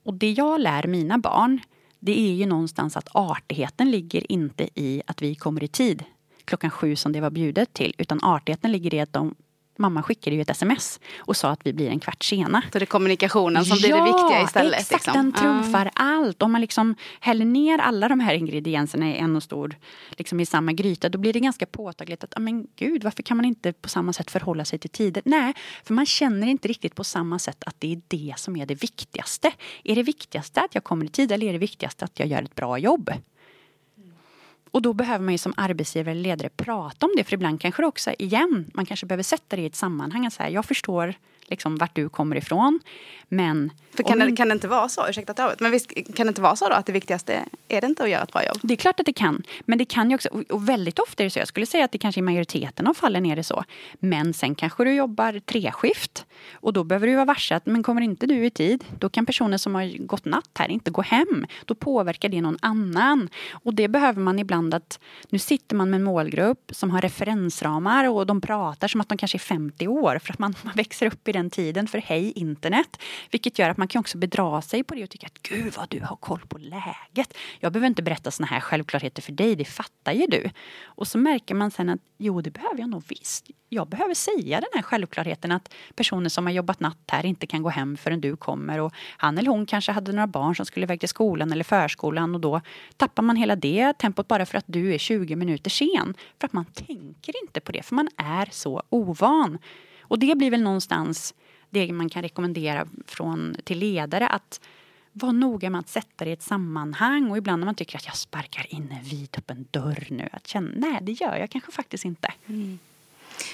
Och 0.04 0.14
det 0.14 0.32
jag 0.32 0.62
lär 0.62 0.88
mina 0.88 1.18
barn 1.18 1.60
det 2.00 2.20
är 2.20 2.34
ju 2.34 2.46
någonstans 2.46 2.98
att 2.98 3.10
artigheten 3.12 3.92
ligger 3.92 4.32
inte 4.32 4.70
i 4.76 5.02
att 5.06 5.22
vi 5.22 5.36
kommer 5.36 5.64
i 5.64 5.68
tid 5.68 6.04
klockan 6.46 6.70
sju 6.70 6.96
som 6.96 7.12
det 7.12 7.22
var 7.22 7.30
bjudet 7.30 7.74
till 7.74 7.96
utan 7.98 8.24
artigheten 8.24 8.72
ligger 8.72 8.94
i 8.94 9.00
att 9.00 9.14
de 9.14 9.36
mamma 9.80 10.04
skickade 10.04 10.36
ju 10.36 10.42
ett 10.42 10.50
sms 10.50 11.00
och 11.18 11.38
sa 11.38 11.50
att 11.50 11.60
vi 11.64 11.74
blir 11.74 11.90
en 11.90 12.00
kvart 12.00 12.24
sena. 12.24 12.64
Så 12.74 12.80
det 12.80 12.84
är 12.84 12.86
kommunikationen 12.86 13.66
som 13.66 13.78
ja, 13.78 13.88
blir 13.88 13.96
det 13.96 14.04
viktiga 14.04 14.44
istället? 14.44 14.80
exakt. 14.80 14.92
Liksom. 14.92 15.14
Den 15.14 15.32
trumfar 15.32 15.86
uh. 15.86 15.92
allt. 15.96 16.42
Om 16.42 16.52
man 16.52 16.62
liksom 16.62 16.96
häller 17.20 17.46
ner 17.46 17.80
alla 17.80 18.08
de 18.08 18.20
här 18.20 18.34
ingredienserna 18.34 19.10
i 19.10 19.18
en 19.18 19.36
och 19.36 19.44
stor, 19.44 19.76
liksom 20.10 20.40
i 20.40 20.46
samma 20.46 20.74
gryta, 20.74 21.10
då 21.10 21.18
blir 21.18 21.34
det 21.34 21.40
ganska 21.40 21.66
påtagligt 21.66 22.24
att, 22.24 22.34
men 22.40 22.68
gud, 22.76 23.04
varför 23.04 23.24
kan 23.24 23.38
man 23.38 23.46
inte 23.46 23.74
på 23.74 23.90
samma 23.90 24.14
sätt 24.14 24.32
förhålla 24.32 24.66
sig 24.66 24.80
till 24.80 24.90
tider? 24.90 25.24
Nej, 25.26 25.54
för 25.84 25.94
man 25.94 26.06
känner 26.06 26.48
inte 26.48 26.68
riktigt 26.68 26.96
på 26.96 27.04
samma 27.04 27.40
sätt 27.40 27.64
att 27.66 27.76
det 27.80 27.94
är 27.94 28.02
det 28.08 28.34
som 28.38 28.56
är 28.56 28.66
det 28.66 28.76
viktigaste. 28.76 29.52
Är 29.84 29.96
det 29.96 30.04
viktigaste 30.04 30.62
att 30.62 30.76
jag 30.76 30.84
kommer 30.84 31.06
i 31.06 31.10
tid 31.10 31.32
eller 31.32 31.48
är 31.48 31.54
det 31.54 31.60
viktigaste 31.60 32.06
att 32.06 32.20
jag 32.20 32.28
gör 32.28 32.44
ett 32.44 32.56
bra 32.56 32.78
jobb? 32.78 33.12
Och 34.72 34.82
då 34.82 34.94
behöver 34.94 35.26
man 35.26 35.34
ju 35.34 35.38
som 35.38 35.54
arbetsgivare 35.58 36.12
eller 36.12 36.22
ledare 36.22 36.50
prata 36.50 37.06
om 37.06 37.14
det. 37.18 37.24
För 37.24 37.34
ibland 37.34 37.62
kanske 37.62 37.82
det 37.82 37.88
också, 37.88 38.12
igen, 38.20 38.72
man 38.74 38.86
kanske 38.86 39.06
behöver 39.06 39.24
sätta 39.24 39.56
det 39.56 39.62
i 39.62 39.66
ett 39.66 39.76
sammanhang. 39.76 40.26
Att 40.26 40.34
säga, 40.34 40.50
jag 40.50 40.66
förstår 40.66 41.16
liksom 41.50 41.76
vart 41.78 41.96
du 41.96 42.10
kommer 42.10 42.36
ifrån. 42.36 42.80
Men... 43.28 43.72
För 43.94 44.04
kan, 44.04 44.22
om... 44.22 44.30
det, 44.30 44.36
kan 44.36 44.48
det 44.48 44.54
inte 44.54 44.68
vara 44.68 44.90
så, 44.90 45.10
ursäkta 45.10 45.32
att 45.32 45.40
jag 45.40 45.52
men 45.60 45.72
visst, 45.72 45.94
kan 46.16 46.26
det 46.26 46.30
inte 46.30 46.42
vara 46.42 46.56
så 46.56 46.70
då 46.70 46.76
att 46.76 46.86
det 46.86 46.92
viktigaste 46.92 47.46
är 47.68 47.82
det 47.82 47.88
inte 47.88 48.04
att 48.04 48.10
göra 48.10 48.24
ett 48.24 48.34
bra 48.34 48.46
jobb? 48.46 48.58
Det 48.62 48.74
är 48.74 48.76
klart 48.76 49.00
att 49.00 49.06
det 49.06 49.14
kan. 49.14 49.44
Men 49.66 49.78
det 49.78 49.86
kan 49.86 50.10
ju 50.10 50.16
också, 50.16 50.30
och 50.50 50.70
väldigt 50.70 51.00
ofta 51.00 51.24
är 51.24 51.26
det 51.26 51.32
så. 51.32 51.40
Jag 51.40 51.48
skulle 51.48 51.66
säga 51.66 51.86
att 51.86 51.92
det 51.92 51.98
kanske 51.98 52.20
i 52.20 52.22
majoriteten 52.22 52.88
av 52.88 52.94
fallen 52.94 53.26
är 53.26 53.36
det 53.36 53.44
så. 53.44 53.64
Men 54.00 54.34
sen 54.34 54.56
kanske 54.56 54.84
du 54.84 54.94
jobbar 54.94 55.40
treskift. 55.40 56.26
Och 56.54 56.74
då 56.74 56.84
behöver 56.84 57.08
du 57.08 57.16
vara 57.16 57.26
varse 57.26 57.56
att, 57.56 57.66
men 57.66 57.84
kommer 57.84 58.02
inte 58.02 58.26
du 58.26 58.46
i 58.46 58.50
tid, 58.50 58.84
då 59.00 59.10
kan 59.10 59.26
personen 59.26 59.60
som 59.60 59.76
har 59.76 60.06
gått 60.06 60.26
natt 60.26 60.50
här 60.54 60.72
inte 60.72 60.92
gå 60.92 61.02
hem. 61.02 61.46
Då 61.66 61.76
påverkar 61.76 62.30
det 62.30 62.42
någon 62.42 62.58
annan. 62.62 63.30
Och 63.52 63.74
det 63.74 63.88
behöver 63.88 64.22
man 64.22 64.40
ibland 64.40 64.59
att, 64.74 65.00
nu 65.30 65.40
sitter 65.40 65.76
man 65.76 65.90
med 65.90 65.98
en 65.98 66.04
målgrupp 66.04 66.72
som 66.74 66.90
har 66.90 67.02
referensramar 67.02 68.10
och 68.10 68.26
de 68.26 68.42
pratar 68.42 68.88
som 68.88 69.02
att 69.02 69.10
de 69.10 69.18
kanske 69.18 69.38
är 69.38 69.40
50 69.40 69.88
år. 69.88 70.20
För 70.20 70.34
att 70.34 70.40
man, 70.40 70.56
man 70.64 70.74
växer 70.76 71.06
upp 71.06 71.28
i 71.28 71.32
den 71.32 71.50
tiden 71.50 71.88
för 71.88 71.98
hej 71.98 72.32
internet. 72.32 73.02
Vilket 73.32 73.60
gör 73.60 73.70
att 73.70 73.78
man 73.78 73.88
kan 73.88 74.00
också 74.00 74.18
bedra 74.18 74.62
sig 74.62 74.84
på 74.84 74.96
det 74.96 75.04
och 75.04 75.10
tycka 75.10 75.28
att 75.28 75.42
gud 75.42 75.74
vad 75.78 75.90
du 75.90 76.00
har 76.00 76.16
koll 76.16 76.42
på 76.48 76.58
läget. 76.58 77.34
Jag 77.60 77.74
behöver 77.74 77.88
inte 77.88 78.04
berätta 78.04 78.32
såna 78.32 78.48
här 78.48 78.60
självklarheter 78.60 79.22
för 79.22 79.32
dig, 79.32 79.56
det 79.56 79.66
fattar 79.66 80.12
ju 80.12 80.26
du. 80.26 80.50
Och 80.84 81.08
så 81.08 81.18
märker 81.18 81.56
man 81.56 81.72
sen 81.72 81.90
att 81.90 82.00
jo, 82.18 82.42
det 82.42 82.52
behöver 82.52 82.80
jag 82.80 82.90
nog 82.90 83.04
visst. 83.08 83.46
Jag 83.70 83.88
behöver 83.88 84.14
säga 84.14 84.60
den 84.62 84.70
här 84.74 84.82
självklarheten 84.82 85.52
att 85.52 85.74
personer 85.96 86.30
som 86.30 86.46
har 86.46 86.54
jobbat 86.54 86.80
natt 86.80 86.98
här 87.08 87.26
inte 87.26 87.48
kan 87.48 87.64
gå 87.64 87.70
hem 87.70 87.98
förrän 87.98 88.22
du 88.22 88.36
kommer. 88.36 88.80
Och 88.80 88.94
han 89.18 89.38
eller 89.38 89.52
hon 89.52 89.66
kanske 89.66 89.92
hade 89.92 90.12
några 90.12 90.28
barn 90.28 90.56
som 90.56 90.66
skulle 90.66 90.84
iväg 90.84 91.00
till 91.00 91.10
skolan 91.10 91.52
eller 91.52 91.64
förskolan 91.64 92.36
och 92.36 92.42
då 92.42 92.62
tappar 92.98 93.24
man 93.24 93.36
hela 93.36 93.56
det 93.56 93.98
tempot 93.98 94.28
bara 94.28 94.46
för 94.46 94.58
att 94.58 94.66
du 94.68 94.94
är 94.94 94.98
20 94.98 95.36
minuter 95.36 95.70
sen. 95.70 96.14
För 96.40 96.48
att 96.48 96.54
man 96.54 96.66
tänker 96.66 97.44
inte 97.44 97.60
på 97.60 97.72
det, 97.72 97.84
för 97.84 97.96
man 97.96 98.10
är 98.18 98.50
så 98.52 98.84
ovan. 98.90 99.58
Och 100.02 100.20
det 100.20 100.38
blir 100.38 100.52
väl 100.52 100.62
någonstans 100.62 101.34
det 101.70 101.94
man 101.94 102.10
kan 102.10 102.22
rekommendera 102.22 102.88
från, 103.08 103.56
till 103.64 103.80
ledare 103.80 104.28
att 104.28 104.62
vara 105.12 105.32
noga 105.32 105.70
med 105.70 105.80
att 105.80 105.90
sätta 105.90 106.26
det 106.26 106.30
i 106.30 106.34
ett 106.34 106.42
sammanhang 106.42 107.32
och 107.32 107.38
ibland 107.38 107.60
när 107.60 107.66
man 107.66 107.76
tycker 107.76 107.98
att 107.98 108.06
jag 108.06 108.16
sparkar 108.16 108.74
in 108.74 108.92
en 108.92 109.04
vidöppen 109.04 109.68
dörr 109.72 110.08
nu, 110.10 110.30
att 110.32 110.48
känna 110.48 110.72
nej 110.76 111.00
det 111.02 111.12
gör 111.12 111.36
jag 111.36 111.50
kanske 111.50 111.72
faktiskt 111.72 112.06
inte. 112.06 112.34
Mm. 112.46 112.80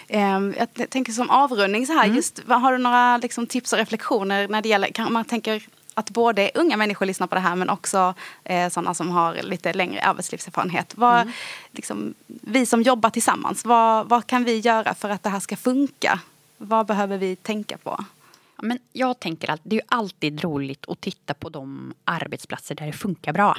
Um, 0.09 0.55
jag 0.57 0.89
tänker 0.89 1.13
som 1.13 1.29
avrundning 1.29 1.87
så 1.87 1.93
här, 1.93 2.03
mm. 2.03 2.15
just, 2.15 2.43
har 2.47 2.71
du 2.71 2.77
några 2.77 3.17
liksom, 3.17 3.47
tips 3.47 3.73
och 3.73 3.79
reflektioner 3.79 4.47
när 4.47 4.61
det 4.61 4.69
gäller, 4.69 4.87
kan 4.87 5.13
man 5.13 5.25
tänker 5.25 5.63
att 5.93 6.09
både 6.09 6.51
unga 6.55 6.77
människor 6.77 7.05
lyssnar 7.05 7.27
på 7.27 7.35
det 7.35 7.41
här 7.41 7.55
men 7.55 7.69
också 7.69 8.13
eh, 8.43 8.69
sådana 8.69 8.93
som 8.93 9.09
har 9.09 9.33
lite 9.33 9.73
längre 9.73 10.01
arbetslivserfarenhet. 10.01 10.93
Vad, 10.97 11.21
mm. 11.21 11.33
liksom, 11.71 12.13
vi 12.27 12.65
som 12.65 12.81
jobbar 12.81 13.09
tillsammans, 13.09 13.65
vad, 13.65 14.09
vad 14.09 14.27
kan 14.27 14.43
vi 14.43 14.59
göra 14.59 14.93
för 14.93 15.09
att 15.09 15.23
det 15.23 15.29
här 15.29 15.39
ska 15.39 15.55
funka? 15.55 16.19
Vad 16.57 16.85
behöver 16.85 17.17
vi 17.17 17.35
tänka 17.35 17.77
på? 17.77 18.05
men 18.61 18.79
jag 18.93 19.19
tänker 19.19 19.51
att 19.51 19.61
det 19.63 19.75
är 19.75 19.81
alltid 19.87 20.43
roligt 20.43 20.85
att 20.89 21.01
titta 21.01 21.33
på 21.33 21.49
de 21.49 21.93
arbetsplatser 22.03 22.75
där 22.75 22.85
det 22.85 22.93
funkar 22.93 23.33
bra. 23.33 23.57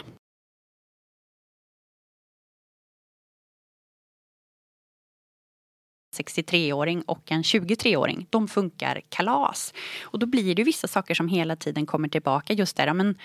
63-åring 6.19 7.03
och 7.03 7.33
en 7.33 7.43
23-åring, 7.43 8.27
de 8.31 8.49
funkar 8.49 9.01
kalas. 9.09 9.75
Och 10.03 10.19
då 10.19 10.27
blir 10.27 10.55
det 10.55 10.65
vissa 10.65 10.89
saker 10.89 11.15
som 11.15 11.29
hela 11.29 11.57
tiden 11.57 11.87
kommer 11.87 12.09
tillbaka. 12.09 12.53
Just 12.53 12.77
där, 12.77 12.95
men 12.95 13.19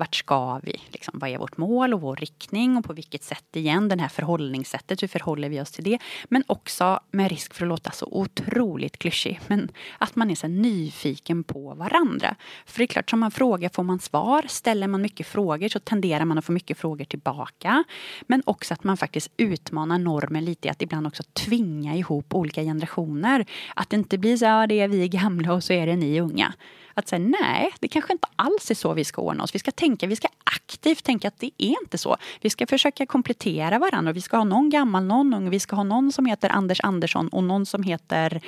vart 0.00 0.14
ska 0.14 0.60
vi? 0.62 0.80
Liksom, 0.88 1.18
vad 1.18 1.30
är 1.30 1.38
vårt 1.38 1.56
mål 1.56 1.94
och 1.94 2.00
vår 2.00 2.16
riktning 2.16 2.76
och 2.76 2.84
på 2.84 2.92
vilket 2.92 3.22
sätt 3.22 3.56
igen, 3.56 3.88
det 3.88 4.00
här 4.00 4.08
förhållningssättet, 4.08 5.02
hur 5.02 5.08
förhåller 5.08 5.48
vi 5.48 5.60
oss 5.60 5.70
till 5.70 5.84
det? 5.84 5.98
Men 6.28 6.44
också 6.46 7.00
med 7.10 7.28
risk 7.30 7.54
för 7.54 7.64
att 7.64 7.68
låta 7.68 7.90
så 7.90 8.06
otroligt 8.10 8.98
klyschig, 8.98 9.40
men 9.46 9.68
att 9.98 10.16
man 10.16 10.30
är 10.30 10.34
så 10.34 10.48
nyfiken 10.48 11.44
på 11.44 11.74
varandra. 11.74 12.36
För 12.66 12.78
det 12.78 12.84
är 12.84 12.86
klart, 12.86 13.10
som 13.10 13.20
man 13.20 13.30
frågar 13.30 13.68
får 13.68 13.82
man 13.82 13.98
svar. 13.98 14.44
Ställer 14.48 14.86
man 14.86 15.02
mycket 15.02 15.26
frågor 15.26 15.68
så 15.68 15.78
tenderar 15.78 16.24
man 16.24 16.38
att 16.38 16.44
få 16.44 16.52
mycket 16.52 16.78
frågor 16.78 17.04
tillbaka. 17.04 17.84
Men 18.26 18.42
också 18.46 18.74
att 18.74 18.84
man 18.84 18.96
faktiskt 18.96 19.30
utmanar 19.36 19.98
normen 19.98 20.44
lite, 20.44 20.70
att 20.70 20.82
ibland 20.82 21.06
också 21.06 21.22
tvinga 21.32 21.96
ihop 21.96 22.34
olika 22.34 22.62
generationer. 22.62 23.46
Att 23.74 23.90
det 23.90 23.96
inte 23.96 24.18
blir 24.18 24.36
så, 24.36 24.44
ja 24.44 24.66
det 24.66 24.80
är 24.80 24.88
vi 24.88 25.08
gamla 25.08 25.52
och 25.52 25.64
så 25.64 25.72
är 25.72 25.86
det 25.86 25.96
ni 25.96 26.20
unga. 26.20 26.54
Att 27.00 27.08
säga 27.08 27.18
nej, 27.40 27.72
det 27.80 27.88
kanske 27.88 28.12
inte 28.12 28.28
alls 28.36 28.70
är 28.70 28.74
så 28.74 28.94
vi 28.94 29.04
ska 29.04 29.22
ordna 29.22 29.44
oss. 29.44 29.54
Vi 29.54 29.58
ska 29.58 29.70
tänka, 29.70 30.06
vi 30.06 30.16
ska 30.16 30.28
aktivt 30.44 31.04
tänka 31.04 31.28
att 31.28 31.38
det 31.38 31.50
är 31.58 31.76
inte 31.82 31.98
så. 31.98 32.16
Vi 32.40 32.50
ska 32.50 32.66
försöka 32.66 33.06
komplettera 33.06 33.78
varandra. 33.78 34.12
Vi 34.12 34.20
ska 34.20 34.36
ha 34.36 34.44
någon 34.44 34.70
gammal, 34.70 35.04
någon 35.04 35.34
ung. 35.34 35.50
Vi 35.50 35.60
ska 35.60 35.76
ha 35.76 35.82
någon 35.82 36.12
som 36.12 36.26
heter 36.26 36.50
Anders 36.50 36.80
Andersson 36.80 37.28
och 37.28 37.44
någon 37.44 37.66
som 37.66 37.82
heter 37.82 38.40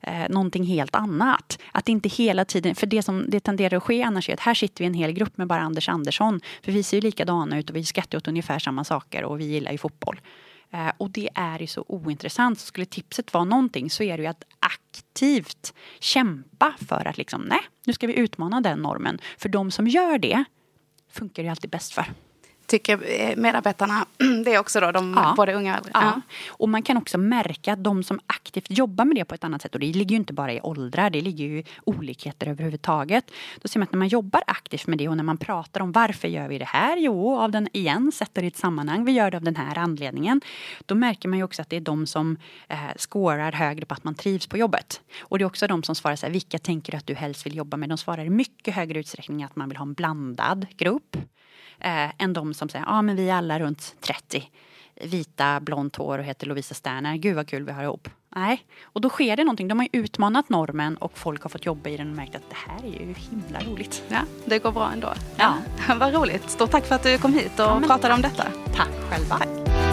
eh, 0.00 0.28
någonting 0.28 0.64
helt 0.64 0.94
annat. 0.94 1.58
Att 1.72 1.88
inte 1.88 2.08
hela 2.08 2.44
tiden, 2.44 2.74
för 2.74 2.86
det 2.86 3.02
som 3.02 3.24
det 3.28 3.40
tenderar 3.40 3.76
att 3.76 3.82
ske 3.82 4.02
annars 4.02 4.28
är 4.28 4.34
att 4.34 4.40
här 4.40 4.54
sitter 4.54 4.84
vi 4.84 4.86
en 4.86 4.94
hel 4.94 5.12
grupp 5.12 5.38
med 5.38 5.46
bara 5.46 5.60
Anders 5.60 5.88
Andersson. 5.88 6.40
För 6.62 6.72
vi 6.72 6.82
ser 6.82 6.96
ju 6.96 7.00
likadana 7.00 7.58
ut 7.58 7.70
och 7.70 7.76
vi 7.76 7.84
skrattar 7.84 8.18
åt 8.18 8.28
ungefär 8.28 8.58
samma 8.58 8.84
saker 8.84 9.24
och 9.24 9.40
vi 9.40 9.44
gillar 9.44 9.72
ju 9.72 9.78
fotboll. 9.78 10.20
Eh, 10.72 10.92
och 10.98 11.10
det 11.10 11.28
är 11.34 11.58
ju 11.58 11.66
så 11.66 11.84
ointressant. 11.88 12.60
Så 12.60 12.66
skulle 12.66 12.86
tipset 12.86 13.34
vara 13.34 13.44
någonting 13.44 13.90
så 13.90 14.02
är 14.02 14.16
det 14.16 14.22
ju 14.22 14.28
att 14.28 14.44
aktivt 14.58 15.74
kämpa 16.00 16.74
för 16.88 17.08
att 17.08 17.16
liksom, 17.16 17.42
nej, 17.42 17.60
nu 17.84 17.92
ska 17.92 18.06
vi 18.06 18.18
utmana 18.18 18.60
den 18.60 18.78
normen. 18.78 19.18
För 19.38 19.48
de 19.48 19.70
som 19.70 19.88
gör 19.88 20.18
det 20.18 20.44
funkar 21.10 21.42
det 21.42 21.48
alltid 21.48 21.70
bäst 21.70 21.92
för 21.92 22.06
tycker 22.66 23.20
eh, 23.20 23.36
medarbetarna 23.36 24.06
det 24.44 24.54
är 24.54 24.58
också 24.58 24.80
då, 24.80 24.92
de, 24.92 25.14
ja. 25.16 25.34
både 25.36 25.54
unga 25.54 25.72
och 25.72 25.76
äldre. 25.76 25.90
Ja. 25.94 26.20
Och 26.48 26.68
man 26.68 26.82
kan 26.82 26.96
också 26.96 27.18
märka 27.18 27.72
att 27.72 27.84
de 27.84 28.02
som 28.02 28.20
aktivt 28.26 28.66
jobbar 28.70 29.04
med 29.04 29.16
det 29.16 29.24
på 29.24 29.34
ett 29.34 29.44
annat 29.44 29.62
sätt, 29.62 29.74
och 29.74 29.80
det 29.80 29.86
ligger 29.86 30.10
ju 30.10 30.16
inte 30.16 30.32
bara 30.32 30.52
i 30.52 30.60
åldrar, 30.60 31.10
det 31.10 31.20
ligger 31.20 31.44
ju 31.44 31.58
i 31.58 31.64
olikheter 31.84 32.46
överhuvudtaget. 32.46 33.30
Då 33.62 33.68
ser 33.68 33.78
man 33.78 33.84
att 33.84 33.92
när 33.92 33.98
man 33.98 34.08
jobbar 34.08 34.42
aktivt 34.46 34.86
med 34.86 34.98
det 34.98 35.08
och 35.08 35.16
när 35.16 35.24
man 35.24 35.36
pratar 35.36 35.80
om 35.80 35.92
varför 35.92 36.28
gör 36.28 36.48
vi 36.48 36.58
det 36.58 36.64
här? 36.64 36.96
Jo, 36.96 37.38
av 37.38 37.50
den, 37.50 37.68
igen, 37.72 38.12
sätter 38.12 38.42
det 38.42 38.46
i 38.46 38.48
ett 38.48 38.56
sammanhang, 38.56 39.04
vi 39.04 39.12
gör 39.12 39.30
det 39.30 39.36
av 39.36 39.42
den 39.42 39.56
här 39.56 39.78
anledningen. 39.78 40.40
Då 40.86 40.94
märker 40.94 41.28
man 41.28 41.38
ju 41.38 41.44
också 41.44 41.62
att 41.62 41.70
det 41.70 41.76
är 41.76 41.80
de 41.80 42.06
som 42.06 42.36
eh, 42.68 42.78
skårar 42.96 43.52
högre 43.52 43.86
på 43.86 43.94
att 43.94 44.04
man 44.04 44.14
trivs 44.14 44.46
på 44.46 44.56
jobbet. 44.56 45.00
Och 45.20 45.38
det 45.38 45.44
är 45.44 45.46
också 45.46 45.66
de 45.66 45.82
som 45.82 45.94
svarar 45.94 46.16
så 46.16 46.26
här, 46.26 46.32
vilka 46.32 46.58
tänker 46.58 46.92
du 46.92 46.98
att 46.98 47.06
du 47.06 47.14
helst 47.14 47.46
vill 47.46 47.56
jobba 47.56 47.76
med? 47.76 47.88
De 47.88 47.98
svarar 47.98 48.24
i 48.24 48.30
mycket 48.30 48.74
högre 48.74 48.98
utsträckning 48.98 49.42
att 49.42 49.56
man 49.56 49.68
vill 49.68 49.78
ha 49.78 49.86
en 49.86 49.94
blandad 49.94 50.66
grupp 50.76 51.16
eh, 51.84 52.10
än 52.18 52.32
de 52.32 52.54
som 52.54 52.68
säger, 52.68 52.84
ja 52.84 52.92
ah, 52.92 53.02
men 53.02 53.16
vi 53.16 53.30
är 53.30 53.34
alla 53.34 53.58
runt 53.58 53.96
30 54.00 54.50
vita, 55.04 55.60
blont 55.60 55.96
hår 55.96 56.18
och 56.18 56.24
heter 56.24 56.46
Lovisa 56.46 56.74
Sterner. 56.74 57.16
Gud 57.16 57.36
vad 57.36 57.48
kul 57.48 57.64
vi 57.64 57.72
har 57.72 57.82
ihop. 57.82 58.08
Nej, 58.36 58.64
och 58.82 59.00
då 59.00 59.08
sker 59.08 59.36
det 59.36 59.44
någonting. 59.44 59.68
De 59.68 59.78
har 59.78 59.88
utmanat 59.92 60.48
normen 60.48 60.96
och 60.96 61.18
folk 61.18 61.42
har 61.42 61.50
fått 61.50 61.66
jobba 61.66 61.90
i 61.90 61.96
den 61.96 62.10
och 62.10 62.16
märkt 62.16 62.34
att 62.36 62.50
det 62.50 62.56
här 62.56 62.84
är 62.84 63.06
ju 63.06 63.14
himla 63.14 63.60
roligt. 63.60 64.02
Ja, 64.08 64.20
det 64.44 64.58
går 64.58 64.72
bra 64.72 64.90
ändå. 64.92 65.12
Ja. 65.36 65.54
Vad 65.96 66.14
roligt. 66.14 66.50
Stort 66.50 66.70
tack 66.70 66.84
för 66.86 66.94
att 66.94 67.02
du 67.02 67.18
kom 67.18 67.34
hit 67.34 67.52
och 67.60 67.64
Ja, 67.66 67.82
pratade 67.86 68.14
om 68.14 68.22
tack. 68.22 68.36
detta. 68.36 68.48
Tack 68.74 68.90
själva. 69.10 69.38
Tack. 69.38 69.91